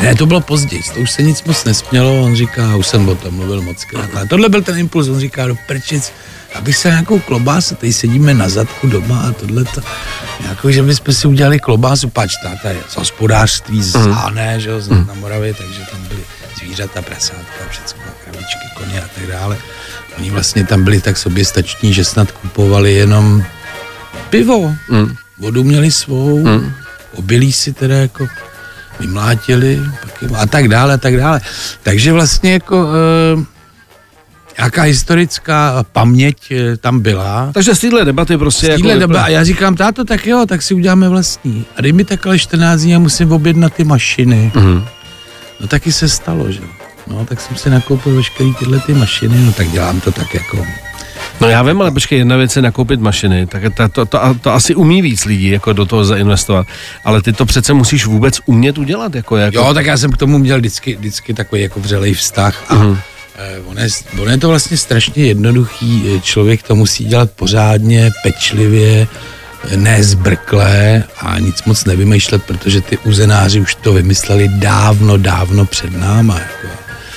ne, 0.00 0.14
to 0.14 0.26
bylo 0.26 0.40
později, 0.40 0.82
to 0.94 1.00
už 1.00 1.10
se 1.10 1.22
nic 1.22 1.42
moc 1.44 1.64
nesmělo, 1.64 2.22
on 2.22 2.36
říká, 2.36 2.76
už 2.76 2.86
jsem 2.86 3.08
o 3.08 3.14
tom 3.14 3.34
mluvil 3.34 3.62
moc 3.62 3.84
krát. 3.84 4.10
A 4.14 4.26
tohle 4.26 4.48
byl 4.48 4.62
ten 4.62 4.78
impuls, 4.78 5.08
on 5.08 5.20
říká, 5.20 5.46
do 5.46 5.56
prčic, 5.66 6.12
aby 6.54 6.72
se 6.72 6.88
nějakou 6.88 7.18
klobásu, 7.18 7.74
tady 7.74 7.92
sedíme 7.92 8.34
na 8.34 8.48
zadku 8.48 8.86
doma 8.86 9.20
a 9.28 9.32
tohle 9.32 9.64
to, 9.64 9.80
jako, 10.48 10.72
že 10.72 10.82
bychom 10.82 11.14
si 11.14 11.28
udělali 11.28 11.58
klobásu, 11.60 12.08
pač, 12.08 12.32
táta 12.42 12.68
je 12.70 12.80
z 12.88 12.96
hospodářství, 12.96 13.82
z 13.82 13.96
mm. 13.96 14.12
Hané, 14.12 14.60
že 14.60 14.70
jo, 14.70 14.80
mm. 14.88 15.06
na 15.06 15.14
Moravě, 15.14 15.54
takže 15.54 15.80
tam 15.90 16.00
byly 16.08 16.20
zvířata, 16.58 17.02
prasátka, 17.02 17.64
všechno, 17.70 18.02
kravičky, 18.24 18.66
koně 18.74 19.00
a 19.00 19.08
tak 19.14 19.26
dále. 19.26 19.56
Oni 20.18 20.30
vlastně 20.30 20.64
tam 20.66 20.84
byli 20.84 21.00
tak 21.00 21.16
soběstační, 21.16 21.92
že 21.94 22.04
snad 22.04 22.30
kupovali 22.32 22.94
jenom 22.94 23.44
pivo. 24.30 24.74
Mm. 24.90 25.14
Vodu 25.38 25.64
měli 25.64 25.90
svou, 25.90 26.38
Mm. 26.44 26.72
obilí 27.14 27.52
si 27.52 27.72
teda 27.72 27.96
jako 27.96 28.28
vymlátili 29.00 29.80
a 30.38 30.46
tak 30.46 30.68
dále, 30.68 30.94
a 30.94 30.98
tak 30.98 31.16
dále. 31.16 31.40
Takže 31.82 32.12
vlastně 32.12 32.52
jako 32.52 32.88
e, 32.88 33.44
nějaká 34.58 34.82
historická 34.82 35.84
paměť 35.92 36.50
e, 36.52 36.76
tam 36.76 37.00
byla. 37.00 37.50
Takže 37.54 37.74
z 37.74 37.78
téhle 37.80 38.04
debaty 38.04 38.36
prostě 38.38 38.66
Z 38.66 38.68
jako... 38.68 38.98
doby, 38.98 39.16
a 39.16 39.28
já 39.28 39.44
říkám, 39.44 39.74
táto, 39.76 40.04
tak 40.04 40.26
jo, 40.26 40.44
tak 40.48 40.62
si 40.62 40.74
uděláme 40.74 41.08
vlastní. 41.08 41.64
A 41.76 41.82
dej 41.82 41.92
mi 41.92 42.04
tak 42.04 42.26
ale 42.26 42.38
14 42.38 42.80
dní 42.80 42.94
a 42.94 42.98
musím 42.98 43.32
objednat 43.32 43.74
ty 43.74 43.84
mašiny. 43.84 44.52
Mhm. 44.54 44.84
No 45.60 45.66
taky 45.68 45.92
se 45.92 46.08
stalo, 46.08 46.52
že? 46.52 46.60
No, 47.06 47.26
tak 47.26 47.40
jsem 47.40 47.56
si 47.56 47.70
nakoupil 47.70 48.14
veškeré 48.14 48.50
tyhle 48.58 48.80
ty 48.80 48.94
mašiny, 48.94 49.36
no 49.46 49.52
tak 49.52 49.68
dělám 49.70 50.00
to 50.00 50.12
tak 50.12 50.34
jako... 50.34 50.66
No 51.40 51.48
já 51.48 51.62
vím, 51.62 51.80
ale 51.80 51.90
počkej, 51.90 52.18
jedna 52.18 52.36
věc 52.36 52.56
je 52.56 52.62
nakoupit 52.62 53.00
mašiny, 53.00 53.46
tak 53.46 53.62
to, 53.76 53.88
to, 53.88 54.06
to, 54.06 54.18
to 54.40 54.52
asi 54.52 54.74
umí 54.74 55.02
víc 55.02 55.24
lidí, 55.24 55.48
jako 55.48 55.72
do 55.72 55.86
toho 55.86 56.04
zainvestovat, 56.04 56.66
ale 57.04 57.22
ty 57.22 57.32
to 57.32 57.46
přece 57.46 57.72
musíš 57.72 58.06
vůbec 58.06 58.40
umět 58.46 58.78
udělat, 58.78 59.14
jako, 59.14 59.36
jako 59.36 59.56
Jo, 59.56 59.74
tak 59.74 59.86
já 59.86 59.96
jsem 59.96 60.12
k 60.12 60.16
tomu 60.16 60.38
měl 60.38 60.58
vždycky, 60.58 60.96
vždycky 60.96 61.34
takový 61.34 61.62
jako 61.62 61.80
vřelej 61.80 62.14
vztah 62.14 62.64
a 62.68 62.74
Mhm. 62.74 62.98
Eh, 63.36 63.58
on, 63.66 63.78
je, 63.78 63.88
on 64.22 64.30
je 64.30 64.38
to 64.38 64.48
vlastně 64.48 64.76
strašně 64.76 65.24
jednoduchý, 65.24 66.04
eh, 66.16 66.20
člověk 66.20 66.62
to 66.62 66.74
musí 66.74 67.04
dělat 67.04 67.30
pořádně, 67.30 68.10
pečlivě, 68.22 69.06
eh, 69.70 69.76
ne 69.76 70.04
zbrklé 70.04 71.04
a 71.20 71.38
nic 71.38 71.64
moc 71.64 71.84
nevymýšlet, 71.84 72.42
protože 72.42 72.80
ty 72.80 72.98
uzenáři 72.98 73.60
už 73.60 73.74
to 73.74 73.92
vymysleli 73.92 74.48
dávno, 74.48 75.16
dávno 75.16 75.64
před 75.66 75.98
náma. 76.00 76.34
Jako. 76.38 76.68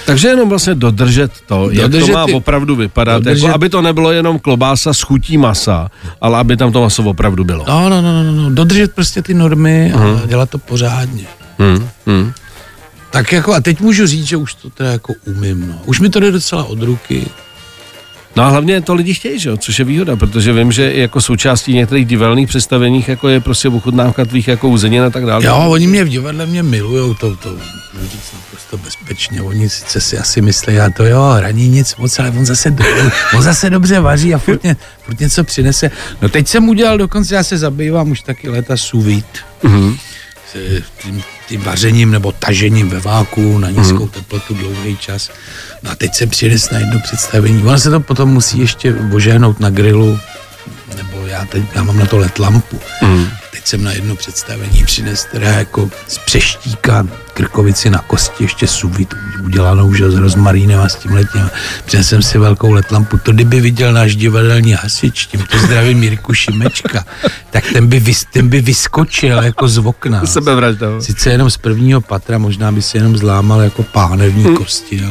Takže 0.06 0.28
jenom 0.28 0.50
vlastně 0.50 0.76
dodržet 0.76 1.32
to, 1.48 1.70
jak 1.72 1.82
Dodržet 1.92 2.08
to 2.12 2.18
má 2.18 2.26
ty- 2.26 2.34
opravdu 2.34 2.76
vypadat, 2.76 3.24
dodržet- 3.24 3.46
jako, 3.46 3.56
aby 3.56 3.70
to 3.70 3.82
nebylo 3.82 4.12
jenom 4.12 4.40
klobása 4.40 4.94
s 4.94 5.02
chutí 5.02 5.38
masa, 5.38 5.90
ale 6.22 6.38
aby 6.38 6.58
tam 6.58 6.72
to 6.72 6.82
maso 6.82 7.04
opravdu 7.04 7.44
bylo. 7.44 7.66
No, 7.68 7.90
no, 7.90 8.02
no, 8.02 8.24
no, 8.24 8.32
no, 8.32 8.50
dodržet 8.50 8.94
prostě 8.96 9.22
ty 9.22 9.34
normy 9.34 9.94
a 9.94 10.26
dělat 10.28 10.50
to 10.50 10.58
pořádně. 10.58 11.24
Hmm, 11.60 11.90
hmm. 12.08 12.32
Tak 13.16 13.32
jako 13.32 13.54
a 13.54 13.62
teď 13.62 13.80
můžu 13.80 14.08
říct, 14.08 14.26
že 14.26 14.38
už 14.38 14.54
to 14.54 14.70
teda 14.70 14.92
jako 14.92 15.14
umím, 15.26 15.68
no. 15.68 15.82
Už 15.86 16.00
mi 16.00 16.10
to 16.10 16.20
jde 16.20 16.32
docela 16.32 16.64
od 16.64 16.82
ruky. 16.82 17.26
No 18.36 18.44
a 18.44 18.50
hlavně 18.50 18.82
to 18.82 18.94
lidi 18.94 19.14
chtějí, 19.14 19.40
že 19.40 19.50
jo? 19.50 19.58
což 19.58 19.80
je 19.80 19.86
výhoda, 19.86 20.16
protože 20.16 20.54
vím, 20.54 20.72
že 20.72 20.94
jako 20.94 21.22
součástí 21.22 21.74
některých 21.74 22.06
divadelních 22.06 22.48
představeních 22.48 23.08
jako 23.08 23.30
je 23.30 23.40
prostě 23.40 23.70
ochutnávka 23.70 24.26
tvých 24.26 24.48
jako 24.48 24.70
uzenin 24.70 25.04
a 25.04 25.10
tak 25.10 25.26
dále. 25.26 25.46
Jo, 25.46 25.66
oni 25.68 25.88
mě 25.88 26.04
v 26.04 26.10
divadle 26.10 26.46
mě 26.46 26.64
milujou, 26.64 27.14
to, 27.14 27.36
to 27.36 27.50
můžu 27.94 28.08
říct 28.08 28.34
naprosto 28.34 28.78
bezpečně. 28.78 29.42
Oni 29.42 29.70
sice 29.70 30.02
si 30.02 30.18
asi 30.18 30.42
myslí, 30.42 30.80
a 30.80 30.90
to 30.90 31.06
jo, 31.06 31.22
hraní 31.38 31.70
nic 31.70 31.96
moc, 31.96 32.20
ale 32.20 32.30
on 32.30 32.46
zase, 32.46 32.72
do, 32.72 32.84
on 33.36 33.42
zase 33.42 33.70
dobře 33.70 34.00
vaří 34.00 34.34
a 34.34 34.38
furt, 34.38 34.64
ně, 34.64 34.76
furt 35.06 35.20
něco 35.20 35.44
přinese. 35.44 35.92
No 36.22 36.30
teď 36.30 36.48
jsem 36.48 36.70
udělal 36.70 36.98
dokonce, 36.98 37.36
já 37.36 37.44
se 37.44 37.58
zabývám 37.58 38.12
už 38.12 38.22
taky 38.22 38.50
léta 38.50 38.78
suvít. 38.78 39.26
Mhm. 39.64 39.98
S 40.56 41.04
tím, 41.04 41.24
tím 41.48 41.62
vařením 41.62 42.12
nebo 42.12 42.32
tažením 42.32 42.90
ve 42.90 43.00
váku 43.00 43.58
na 43.58 43.70
nízkou 43.70 44.08
teplotu 44.08 44.54
dlouhý 44.54 44.98
čas. 44.98 45.32
No 45.84 45.92
a 45.92 45.96
teď 45.96 46.14
jsem 46.14 46.30
přines 46.30 46.72
na 46.72 46.80
jedno 46.80 47.00
představení. 47.00 47.64
Ono 47.64 47.80
se 47.80 47.90
to 47.90 48.00
potom 48.00 48.30
musí 48.30 48.60
ještě 48.60 48.96
ožehnout 49.14 49.60
na 49.60 49.70
grilu, 49.70 50.20
já 51.36 51.46
teď 51.46 51.64
já 51.76 51.84
mám 51.84 51.98
na 51.98 52.06
to 52.06 52.18
let 52.18 52.40
lampu. 52.40 52.80
Mhm. 53.02 53.28
Teď 53.52 53.68
jsem 53.68 53.84
na 53.84 53.92
jedno 53.92 54.16
představení 54.16 54.84
přines 54.86 55.26
teda 55.32 55.48
jako 55.50 55.90
z 56.08 56.18
přeštíka 56.18 57.08
krkovici 57.34 57.90
na 57.90 58.00
kosti, 58.00 58.44
ještě 58.44 58.68
suvit 58.68 59.14
udělanou 59.44 59.94
že, 59.94 60.12
s 60.12 60.16
rozmarínem 60.16 60.80
a 60.80 60.90
s 60.90 60.96
tím 60.96 61.12
letím. 61.12 61.50
Přinesl 61.86 62.10
jsem 62.10 62.22
si 62.22 62.38
velkou 62.38 62.72
letlampu. 62.72 63.18
To 63.18 63.32
kdyby 63.32 63.62
viděl 63.62 63.94
náš 63.94 64.16
divadelní 64.16 64.74
hasič, 64.74 65.26
tímto 65.26 65.60
zdravím 65.60 66.00
Mirku 66.00 66.34
Šimečka, 66.34 67.06
tak 67.52 67.64
ten 67.74 67.88
by, 67.88 68.00
vys, 68.00 68.26
ten 68.34 68.48
by 68.48 68.62
vyskočil 68.62 69.38
jako 69.44 69.68
z 69.68 69.78
okna. 69.78 70.26
Sebevražda. 70.26 70.88
jo. 70.88 71.02
Sice 71.02 71.30
jenom 71.30 71.50
z 71.50 71.58
prvního 71.58 72.02
patra, 72.02 72.38
možná 72.38 72.72
by 72.72 72.82
si 72.82 72.98
jenom 72.98 73.18
zlámal 73.18 73.62
jako 73.62 73.84
pánevní 73.84 74.44
Hm. 74.44 74.56
kosti. 74.56 75.04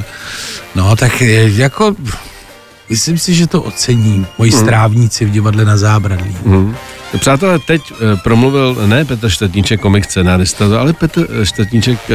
No 0.75 0.97
tak 0.97 1.21
jako... 1.21 1.97
Myslím 2.91 3.19
si, 3.19 3.35
že 3.35 3.47
to 3.47 3.63
ocení 3.63 4.27
moji 4.39 4.51
Hm. 4.51 4.59
strávníci 4.59 5.25
v 5.25 5.31
divadle 5.31 5.65
na 5.65 5.77
zábradlí. 5.77 6.37
Mhm. 6.45 6.77
Přátelé, 7.19 7.59
teď 7.59 7.83
eh, 7.93 8.17
promluvil 8.25 8.77
ne 8.87 9.05
Petr 9.05 9.29
Štetníček, 9.29 9.81
komik 9.81 10.05
scenárista, 10.05 10.65
ale 10.81 10.93
Petr 10.93 11.27
eh, 11.43 11.47
Štetníček, 11.47 11.99
eh, 12.11 12.15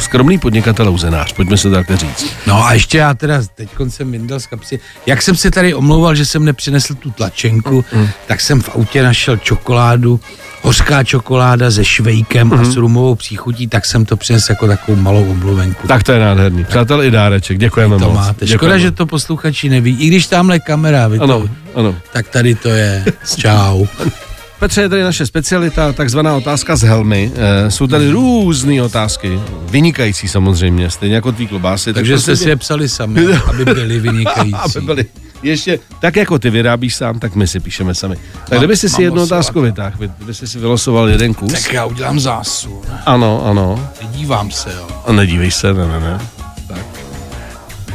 skromný 0.00 0.38
podnikatel 0.38 0.86
a 0.86 0.90
uzenář, 0.90 1.32
pojďme 1.32 1.56
se 1.56 1.70
takhle 1.70 1.96
říct. 1.96 2.26
No 2.46 2.64
a 2.66 2.72
ještě 2.72 2.98
já 2.98 3.14
teda 3.14 3.42
teď 3.54 3.68
jsem 3.88 4.12
vyndal 4.12 4.40
z 4.40 4.46
kapsy. 4.46 4.80
Jak 5.06 5.22
jsem 5.22 5.36
se 5.36 5.50
tady 5.50 5.74
omlouval, 5.74 6.14
že 6.14 6.26
jsem 6.26 6.44
nepřinesl 6.44 6.94
tu 6.94 7.10
tlačenku, 7.10 7.84
Mm. 7.92 8.08
tak 8.26 8.40
jsem 8.40 8.60
v 8.62 8.68
autě 8.68 9.02
našel 9.02 9.36
čokoládu, 9.36 10.20
hořká 10.62 11.04
čokoláda 11.04 11.70
se 11.70 11.84
švejkem 11.84 12.46
Mm. 12.48 12.52
a 12.60 12.64
s 12.64 12.76
rumovou 12.76 13.14
příchutí, 13.14 13.66
tak 13.66 13.86
jsem 13.86 14.04
to 14.04 14.16
přinesl 14.16 14.52
jako 14.52 14.66
takovou 14.66 14.96
malou 15.00 15.24
omluvenku. 15.30 15.86
Tak 15.88 16.02
to 16.02 16.12
je 16.12 16.18
nádherný. 16.20 16.64
Přátel 16.64 17.02
i 17.02 17.10
dáreček, 17.10 17.58
děkujeme 17.58 17.98
to 17.98 18.04
moc. 18.04 18.14
máte. 18.14 18.46
Škoda, 18.46 18.52
Děkujeme. 18.52 18.78
že 18.80 18.90
to 18.90 19.06
posluchači 19.06 19.68
neví. 19.68 19.96
I 20.00 20.06
když 20.06 20.26
tamhle 20.26 20.58
kamera, 20.58 21.08
vy 21.08 21.18
to, 21.18 21.24
Ano, 21.24 21.48
ano. 21.74 21.94
tak 22.12 22.28
tady 22.28 22.54
to 22.54 22.68
je. 22.68 23.04
Čau. 23.36 23.86
Petře, 24.58 24.80
je 24.80 24.88
tady 24.88 25.02
naše 25.02 25.26
specialita, 25.26 25.92
takzvaná 25.92 26.36
otázka 26.36 26.76
z 26.76 26.82
helmy. 26.82 27.32
E, 27.66 27.70
jsou 27.70 27.86
tady 27.86 28.10
různé 28.10 28.82
otázky, 28.82 29.40
vynikající 29.70 30.28
samozřejmě, 30.28 30.90
stejně 30.90 31.14
jako 31.14 31.32
tvý 31.32 31.46
klobásy. 31.46 31.92
Takže 31.92 32.12
tak 32.12 32.22
jste 32.22 32.36
si 32.36 32.48
je 32.48 32.56
psali 32.56 32.88
sami, 32.88 33.26
aby 33.46 33.64
byli 33.64 34.00
vynikající. 34.00 34.54
aby 34.54 34.80
byli 34.86 35.04
ještě, 35.42 35.78
tak 36.00 36.16
jako 36.16 36.38
ty 36.38 36.50
vyrábíš 36.50 36.94
sám, 36.94 37.18
tak 37.18 37.34
my 37.34 37.46
si 37.46 37.60
píšeme 37.60 37.94
sami. 37.94 38.16
Tak 38.48 38.58
kdyby 38.58 38.76
si 38.76 38.88
si 38.88 39.02
jednu 39.02 39.22
otázku 39.22 39.60
vytáhl, 39.60 39.96
kdyby 40.16 40.34
si 40.34 40.46
si 40.48 40.58
vylosoval 40.58 41.08
jeden 41.08 41.34
kus. 41.34 41.52
Tak 41.52 41.72
já 41.72 41.84
udělám 41.84 42.20
zásun. 42.20 42.80
Ano, 43.06 43.46
ano. 43.46 43.88
Dívám 44.02 44.50
se, 44.50 44.72
jo. 44.76 44.88
A 45.06 45.12
nedívej 45.12 45.50
se, 45.50 45.74
ne, 45.74 45.88
ne, 45.88 46.00
ne. 46.00 46.20
Tak. 46.68 46.86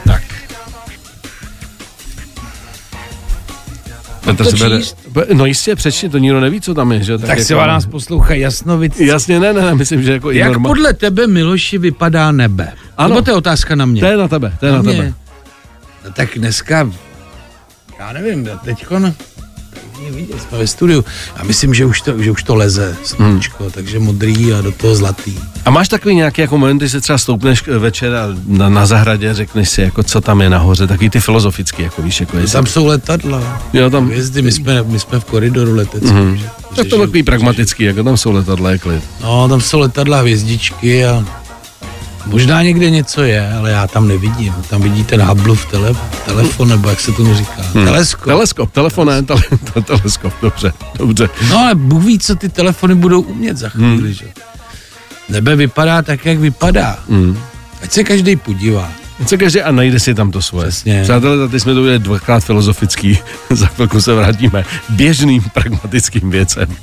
Tak. 0.07 0.21
Petr 4.25 4.43
to 4.43 4.49
si 4.51 4.57
bere, 4.57 4.79
no 5.33 5.45
jistě, 5.45 5.75
přečti, 5.75 6.09
to 6.09 6.17
nikdo 6.17 6.39
neví, 6.39 6.61
co 6.61 6.73
tam 6.73 6.91
je, 6.91 7.03
že? 7.03 7.17
Tak 7.17 7.29
jako, 7.29 7.43
si 7.43 7.53
vás 7.53 7.85
poslouchají 7.85 8.41
jasnovic. 8.41 8.99
Jasně, 8.99 9.39
ne, 9.39 9.53
ne, 9.53 9.61
ne, 9.61 9.75
myslím, 9.75 10.03
že 10.03 10.11
jako 10.13 10.31
i 10.31 10.37
Jak 10.37 10.47
norma. 10.47 10.69
podle 10.69 10.93
tebe, 10.93 11.27
Miloši, 11.27 11.77
vypadá 11.77 12.31
nebe? 12.31 12.73
Ano. 12.97 13.09
Nebo 13.09 13.21
to 13.21 13.31
je 13.31 13.35
otázka 13.35 13.75
na 13.75 13.85
mě? 13.85 14.01
To 14.01 14.07
je 14.07 14.17
na 14.17 14.27
tebe, 14.27 14.53
to 14.59 14.65
je 14.65 14.71
na, 14.71 14.81
mě. 14.81 14.91
tebe. 14.93 15.13
No, 16.05 16.11
tak 16.11 16.29
dneska, 16.35 16.89
já 17.99 18.13
nevím, 18.13 18.49
teďkon, 18.65 19.13
vidět, 20.11 20.41
jsme 20.41 20.57
ve 20.57 20.67
studiu. 20.67 21.05
Já 21.37 21.43
myslím, 21.43 21.73
že 21.73 21.85
už 21.85 22.01
to, 22.01 22.23
že 22.23 22.31
už 22.31 22.43
to 22.43 22.55
leze, 22.55 22.97
sluníčko, 23.03 23.63
Hmm. 23.63 23.71
takže 23.71 23.99
modrý 23.99 24.53
a 24.53 24.61
do 24.61 24.71
toho 24.71 24.95
zlatý. 24.95 25.39
A 25.65 25.69
máš 25.69 25.87
takový 25.87 26.15
nějaký 26.15 26.41
jako 26.41 26.57
moment, 26.57 26.77
kdy 26.77 26.89
se 26.89 27.01
třeba 27.01 27.17
stoupneš 27.17 27.67
večer 27.67 28.15
a 28.15 28.27
na, 28.47 28.69
na 28.69 28.85
zahradě 28.85 29.33
řekneš 29.33 29.69
si, 29.69 29.81
jako 29.81 30.03
co 30.03 30.21
tam 30.21 30.41
je 30.41 30.49
nahoře, 30.49 30.87
takový 30.87 31.09
ty 31.09 31.19
filozofický, 31.19 31.83
jako 31.83 32.01
víš, 32.01 32.19
jako 32.19 32.37
jestli, 32.37 32.53
Tam 32.53 32.65
jsou 32.65 32.85
letadla, 32.85 33.61
jo, 33.73 33.89
tam, 33.89 34.05
hvězdy, 34.07 34.41
my 34.41 34.51
jsme, 34.51 34.83
my 34.83 34.99
jsme 34.99 35.19
v 35.19 35.25
koridoru 35.25 35.75
leteckém. 35.75 36.35
Mm-hmm. 36.35 36.75
tak 36.75 36.87
to 36.87 36.99
takový 36.99 37.23
pragmatický, 37.23 37.83
jako 37.83 38.03
tam 38.03 38.17
jsou 38.17 38.31
letadla, 38.31 38.71
je 38.71 38.77
klid. 38.77 39.03
No, 39.21 39.49
tam 39.49 39.61
jsou 39.61 39.79
letadla, 39.79 40.19
hvězdičky 40.19 41.05
a 41.05 41.25
možná 42.25 42.61
někde 42.63 42.89
něco 42.89 43.23
je, 43.23 43.53
ale 43.53 43.71
já 43.71 43.87
tam 43.87 44.07
nevidím. 44.07 44.53
Tam 44.69 44.81
vidíte 44.81 45.17
na 45.17 45.25
Hubbleův 45.25 45.65
tele, 45.65 45.95
telefon, 46.25 46.69
nebo 46.69 46.89
jak 46.89 46.99
se 46.99 47.11
tomu 47.11 47.35
říká, 47.35 47.61
hmm. 47.73 47.85
teleskop. 47.85 48.25
Teleskop, 48.25 48.71
telefon, 48.71 49.07
ne, 49.07 49.23
tele, 49.23 49.41
te- 49.73 49.81
teleskop, 49.81 50.33
dobře, 50.41 50.73
dobře. 50.97 51.29
No 51.49 51.57
ale 51.57 51.75
Bůh 51.75 52.03
ví, 52.03 52.19
co 52.19 52.35
ty 52.35 52.49
telefony 52.49 52.95
budou 52.95 53.21
umět 53.21 53.57
za 53.57 53.69
chvíli, 53.69 53.97
hmm. 53.97 54.13
že? 54.13 54.25
Nebe 55.29 55.55
vypadá 55.55 56.01
tak, 56.01 56.25
jak 56.25 56.37
vypadá. 56.37 56.99
Hmm. 57.09 57.37
Ať 57.83 57.91
se 57.91 58.03
každý 58.03 58.35
podívá. 58.35 58.91
Co 59.25 59.37
každý 59.37 59.61
a 59.61 59.71
najde 59.71 59.99
si 59.99 60.13
tam 60.13 60.31
to 60.31 60.41
svoje. 60.41 60.67
Přesně. 60.67 61.03
Přátelé, 61.03 61.47
teď 61.47 61.61
jsme 61.61 61.73
to 61.73 61.79
udělali 61.79 61.99
dvakrát 61.99 62.43
filozofický, 62.43 63.19
za 63.49 63.65
chvilku 63.67 64.01
se 64.01 64.13
vrátíme 64.13 64.65
běžným 64.89 65.43
pragmatickým 65.53 66.29
věcem. 66.29 66.75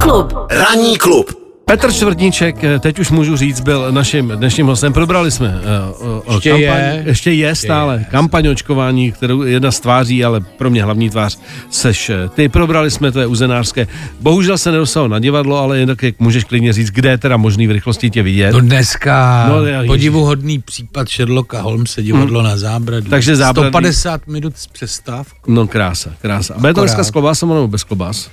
Klub. 0.00 0.34
Ranní 0.50 0.98
klub. 0.98 1.47
Petr 1.68 1.92
Čtvrtníček, 1.92 2.64
eh, 2.64 2.78
teď 2.78 2.98
už 2.98 3.10
můžu 3.10 3.36
říct, 3.36 3.60
byl 3.60 3.92
naším 3.92 4.32
dnešním 4.36 4.66
hostem. 4.66 4.92
Probrali 4.92 5.30
jsme 5.30 5.60
uh, 6.00 6.08
uh, 6.26 6.34
Ještě 6.34 6.50
kampaň, 6.50 6.78
je. 6.80 7.02
ještě 7.06 7.32
je 7.32 7.54
stále, 7.54 7.94
je. 7.98 8.04
kampaň 8.10 8.46
očkování, 8.48 9.12
kterou 9.12 9.42
jedna 9.42 9.70
z 9.70 9.80
tváří, 9.80 10.24
ale 10.24 10.40
pro 10.40 10.70
mě 10.70 10.84
hlavní 10.84 11.10
tvář 11.10 11.38
seš 11.70 12.10
eh, 12.10 12.28
ty. 12.28 12.48
Probrali 12.48 12.90
jsme, 12.90 13.12
to 13.12 13.20
je 13.20 13.26
uzenářské. 13.26 13.86
Bohužel 14.20 14.58
se 14.58 14.72
nedostalo 14.72 15.08
na 15.08 15.18
divadlo, 15.18 15.58
ale 15.58 15.78
jinak 15.78 16.02
jak 16.02 16.20
můžeš 16.20 16.44
klidně 16.44 16.72
říct, 16.72 16.90
kde 16.90 17.10
je 17.10 17.18
teda 17.18 17.36
možný 17.36 17.66
v 17.66 17.70
rychlosti 17.70 18.10
tě 18.10 18.22
vidět. 18.22 18.52
No 18.52 18.60
dneska 18.60 19.46
No, 19.48 19.64
já- 19.66 19.84
podivuhodný 19.86 20.58
případ 20.58 21.08
Sherlocka 21.08 21.60
Holmesa 21.62 22.00
divadlo 22.00 22.40
hmm. 22.40 22.48
na 22.48 22.56
zábradlí. 22.56 23.10
Takže 23.10 23.34
zábradlí- 23.36 23.68
150 23.68 24.26
minut 24.26 24.56
s 24.56 24.66
přestávkou. 24.66 25.52
No 25.52 25.66
krása, 25.66 26.10
krása. 26.22 26.54
A 26.54 26.58
bude 26.58 26.74
to 26.74 26.80
dneska 26.80 27.04
s 27.04 27.10
klobásem 27.10 27.48
nebo 27.48 27.68
bez 27.68 27.84
klobás? 27.84 28.30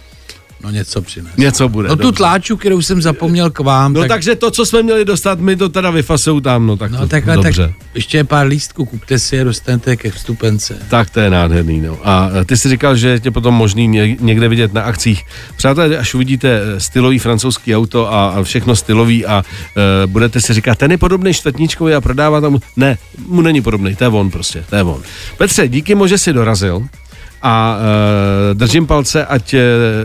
No 0.66 0.72
něco 0.72 1.02
přines. 1.02 1.32
Něco 1.38 1.70
bude. 1.70 1.90
No 1.90 1.96
tu 1.96 2.02
dobře. 2.02 2.18
tláču, 2.18 2.58
kterou 2.58 2.82
jsem 2.82 3.02
zapomněl 3.02 3.50
k 3.50 3.60
vám. 3.60 3.94
No 3.94 4.00
tak, 4.02 4.10
takže 4.10 4.36
to, 4.36 4.52
co 4.52 4.66
jsme 4.66 4.84
měli 4.84 5.06
dostat, 5.06 5.40
my 5.40 5.56
to 5.56 5.70
teda 5.70 5.92
vyfasou 5.92 6.40
tam, 6.40 6.68
no 6.68 6.78
tak 6.78 6.92
no 6.92 7.00
to, 7.00 7.08
takhle, 7.08 7.36
dobře. 7.36 7.68
tak 7.68 7.88
ještě 7.94 8.18
je 8.18 8.24
pár 8.24 8.48
lístků, 8.48 8.86
kupte 8.86 9.20
si 9.20 9.36
je, 9.36 9.44
dostanete 9.44 9.96
ke 9.96 10.12
vstupence. 10.12 10.78
Tak 10.90 11.10
to 11.10 11.20
je 11.20 11.30
nádherný, 11.30 11.82
no. 11.82 11.98
A 12.04 12.30
eh, 12.42 12.46
ty 12.46 12.58
jsi 12.58 12.70
říkal, 12.70 12.96
že 12.96 13.08
je 13.08 13.20
tě 13.20 13.32
potom 13.32 13.54
možný 13.54 13.88
ně- 13.88 14.18
někde 14.20 14.48
vidět 14.48 14.74
na 14.74 14.82
akcích. 14.82 15.26
Přátelé, 15.58 15.98
až 15.98 16.14
uvidíte 16.14 16.62
eh, 16.62 16.80
stylový 16.80 17.20
francouzský 17.20 17.76
auto 17.76 18.14
a, 18.14 18.30
a 18.30 18.44
všechno 18.44 18.76
stylový 18.76 19.26
a 19.26 19.44
uh, 20.06 20.12
budete 20.12 20.42
si 20.42 20.54
říkat, 20.54 20.78
ten 20.78 20.92
je 20.92 20.98
podobný 20.98 21.34
čtvrtničkovi 21.34 21.96
a 21.96 22.02
prodává 22.02 22.42
tam... 22.42 22.60
Ne, 22.76 22.98
mu 23.28 23.42
není 23.42 23.62
podobný, 23.62 23.96
to 23.96 24.04
je 24.04 24.08
on 24.08 24.32
prostě, 24.32 24.64
to 24.70 24.76
je 24.76 24.84
on. 24.84 25.02
Petře, 25.38 25.68
díky 25.68 25.96
že 26.06 26.18
jsi 26.18 26.34
dorazil 26.34 26.88
a 27.46 27.78
uh, 27.78 28.58
držím 28.58 28.88
palce, 28.88 29.26
ať 29.26 29.54
uh, 29.54 29.60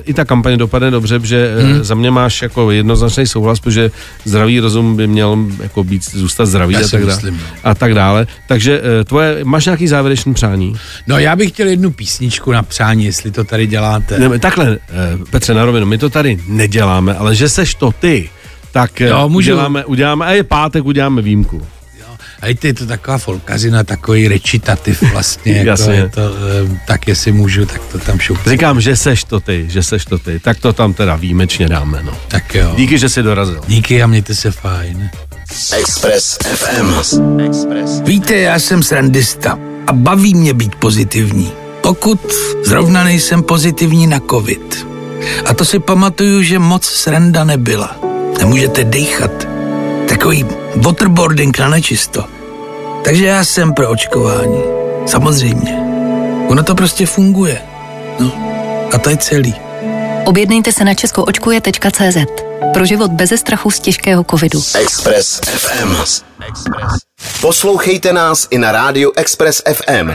i 0.05 0.15
ta 0.15 0.25
kampaně 0.25 0.57
dopadne 0.57 0.91
dobře, 0.91 1.21
že 1.23 1.55
uh, 1.57 1.71
Hmm. 1.71 1.85
za 1.85 1.95
mě 1.95 2.11
máš 2.11 2.43
jako 2.43 2.71
jednoznačný 2.71 3.27
souhlas, 3.27 3.61
protože 3.61 3.91
zdravý 4.25 4.61
rozum 4.61 4.97
by 4.97 5.07
měl 5.07 5.39
jako 5.63 5.85
být, 5.85 6.05
zůstat 6.11 6.47
zdravý 6.47 6.75
Já 6.75 6.81
a 6.81 6.89
tak, 6.89 7.07
dále, 7.07 7.31
no. 7.31 7.37
a 7.65 7.75
tak 7.75 7.95
dále. 7.95 8.27
Takže 8.49 8.81
uh, 8.81 8.87
tvoje, 9.05 9.45
máš 9.45 9.65
nějaký 9.65 9.89
závěrečný 9.89 10.35
přání? 10.35 10.75
No 11.07 11.19
já 11.19 11.37
bych 11.37 11.49
chtěl 11.51 11.69
jednu 11.69 11.91
písničku 11.91 12.53
na 12.53 12.63
přání, 12.63 13.05
jestli 13.05 13.31
to 13.31 13.45
tady 13.45 13.67
děláte. 13.67 14.19
Ne, 14.19 14.39
takhle, 14.39 14.79
eh, 14.91 15.19
Petře, 15.31 15.55
na 15.55 15.65
rovinu, 15.65 15.87
my 15.87 15.99
to 15.99 16.11
tady 16.11 16.39
neděláme, 16.49 17.15
ale 17.15 17.35
že 17.35 17.49
seš 17.49 17.75
to 17.75 17.93
ty, 17.93 18.31
tak 18.73 19.01
jo, 19.01 19.29
můžu. 19.29 19.53
uděláme, 19.53 19.85
uděláme, 19.85 20.27
a 20.27 20.31
je 20.33 20.45
pátek, 20.45 20.85
uděláme 20.85 21.23
výjimku. 21.23 21.63
A 22.43 22.47
i 22.47 22.55
ty 22.55 22.67
je 22.67 22.75
to 22.75 22.87
taková 22.87 23.19
folkařina, 23.19 23.85
takový 23.85 24.29
recitativ 24.29 25.03
vlastně, 25.03 25.53
jako 25.57 25.69
Jasně. 25.69 25.95
je 25.95 26.09
to, 26.09 26.21
eh, 26.21 26.81
tak 26.87 27.09
jestli 27.09 27.33
můžu, 27.33 27.67
tak 27.67 27.81
to 27.93 27.99
tam 27.99 28.19
šoupnu. 28.19 28.53
Říkám, 28.53 28.81
že 28.81 28.97
seš 28.97 29.25
to 29.25 29.41
ty, 29.41 29.67
že 29.69 29.83
seš 29.83 30.05
to 30.05 30.19
ty, 30.19 30.41
tak 30.41 30.59
to 30.59 30.73
tam 30.73 30.95
teda 30.95 31.17
výjimečně 31.17 31.69
dáme, 31.69 32.03
no. 32.03 32.13
Tak 32.29 32.55
jo. 32.55 32.73
Díky, 32.77 32.99
že 32.99 33.09
jsi 33.09 33.23
dorazil. 33.23 33.61
Díky 33.67 34.03
a 34.03 34.07
mějte 34.07 34.35
se 34.35 34.51
fajn. 34.51 35.11
Express 35.79 36.39
FM. 36.45 36.95
Express. 37.41 38.01
Víte, 38.01 38.37
já 38.37 38.59
jsem 38.59 38.83
srandista 38.83 39.59
a 39.87 39.93
baví 39.93 40.35
mě 40.35 40.55
být 40.55 40.75
pozitivní. 40.75 41.53
Pokud 41.81 42.33
zrovna 42.65 43.05
nejsem 43.05 43.43
pozitivní 43.43 44.07
na 44.07 44.21
covid. 44.31 44.87
A 45.45 45.55
to 45.55 45.65
si 45.65 45.79
pamatuju, 45.79 46.43
že 46.43 46.59
moc 46.59 46.85
sranda 46.85 47.45
nebyla. 47.45 47.97
Nemůžete 48.39 48.85
dýchat. 48.85 49.50
Takový 50.11 50.47
waterboarding 50.77 51.59
na 51.59 51.69
nečisto. 51.69 52.25
Takže 53.05 53.27
já 53.27 53.45
jsem 53.45 53.75
pro 53.75 53.91
očkování. 53.91 54.63
Samozřejmě. 55.07 55.73
Ono 56.49 56.63
to 56.63 56.75
prostě 56.75 57.07
funguje. 57.07 57.63
No, 58.19 58.33
a 58.95 58.99
to 58.99 59.11
je 59.11 59.17
celý. 59.17 59.55
Objednejte 60.25 60.73
se 60.73 60.85
na 60.85 60.95
českoočkuje.cz. 60.95 62.17
Pro 62.73 62.87
život 62.87 63.11
beze 63.11 63.39
strachu 63.39 63.71
z 63.71 63.81
těžkého 63.81 64.25
covidu. 64.31 64.63
Express 64.75 65.41
FM. 65.41 65.97
Express. 66.49 67.01
Poslouchejte 67.41 68.13
nás 68.13 68.47
i 68.51 68.59
na 68.59 68.73
rádiu 68.73 69.13
Express 69.17 69.63
FM. 69.75 70.11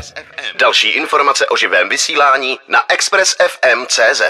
Další 0.59 0.89
informace 0.89 1.45
o 1.45 1.57
živém 1.57 1.89
vysílání 1.89 2.57
na 2.67 2.79
expressfm.cz. 2.89 4.21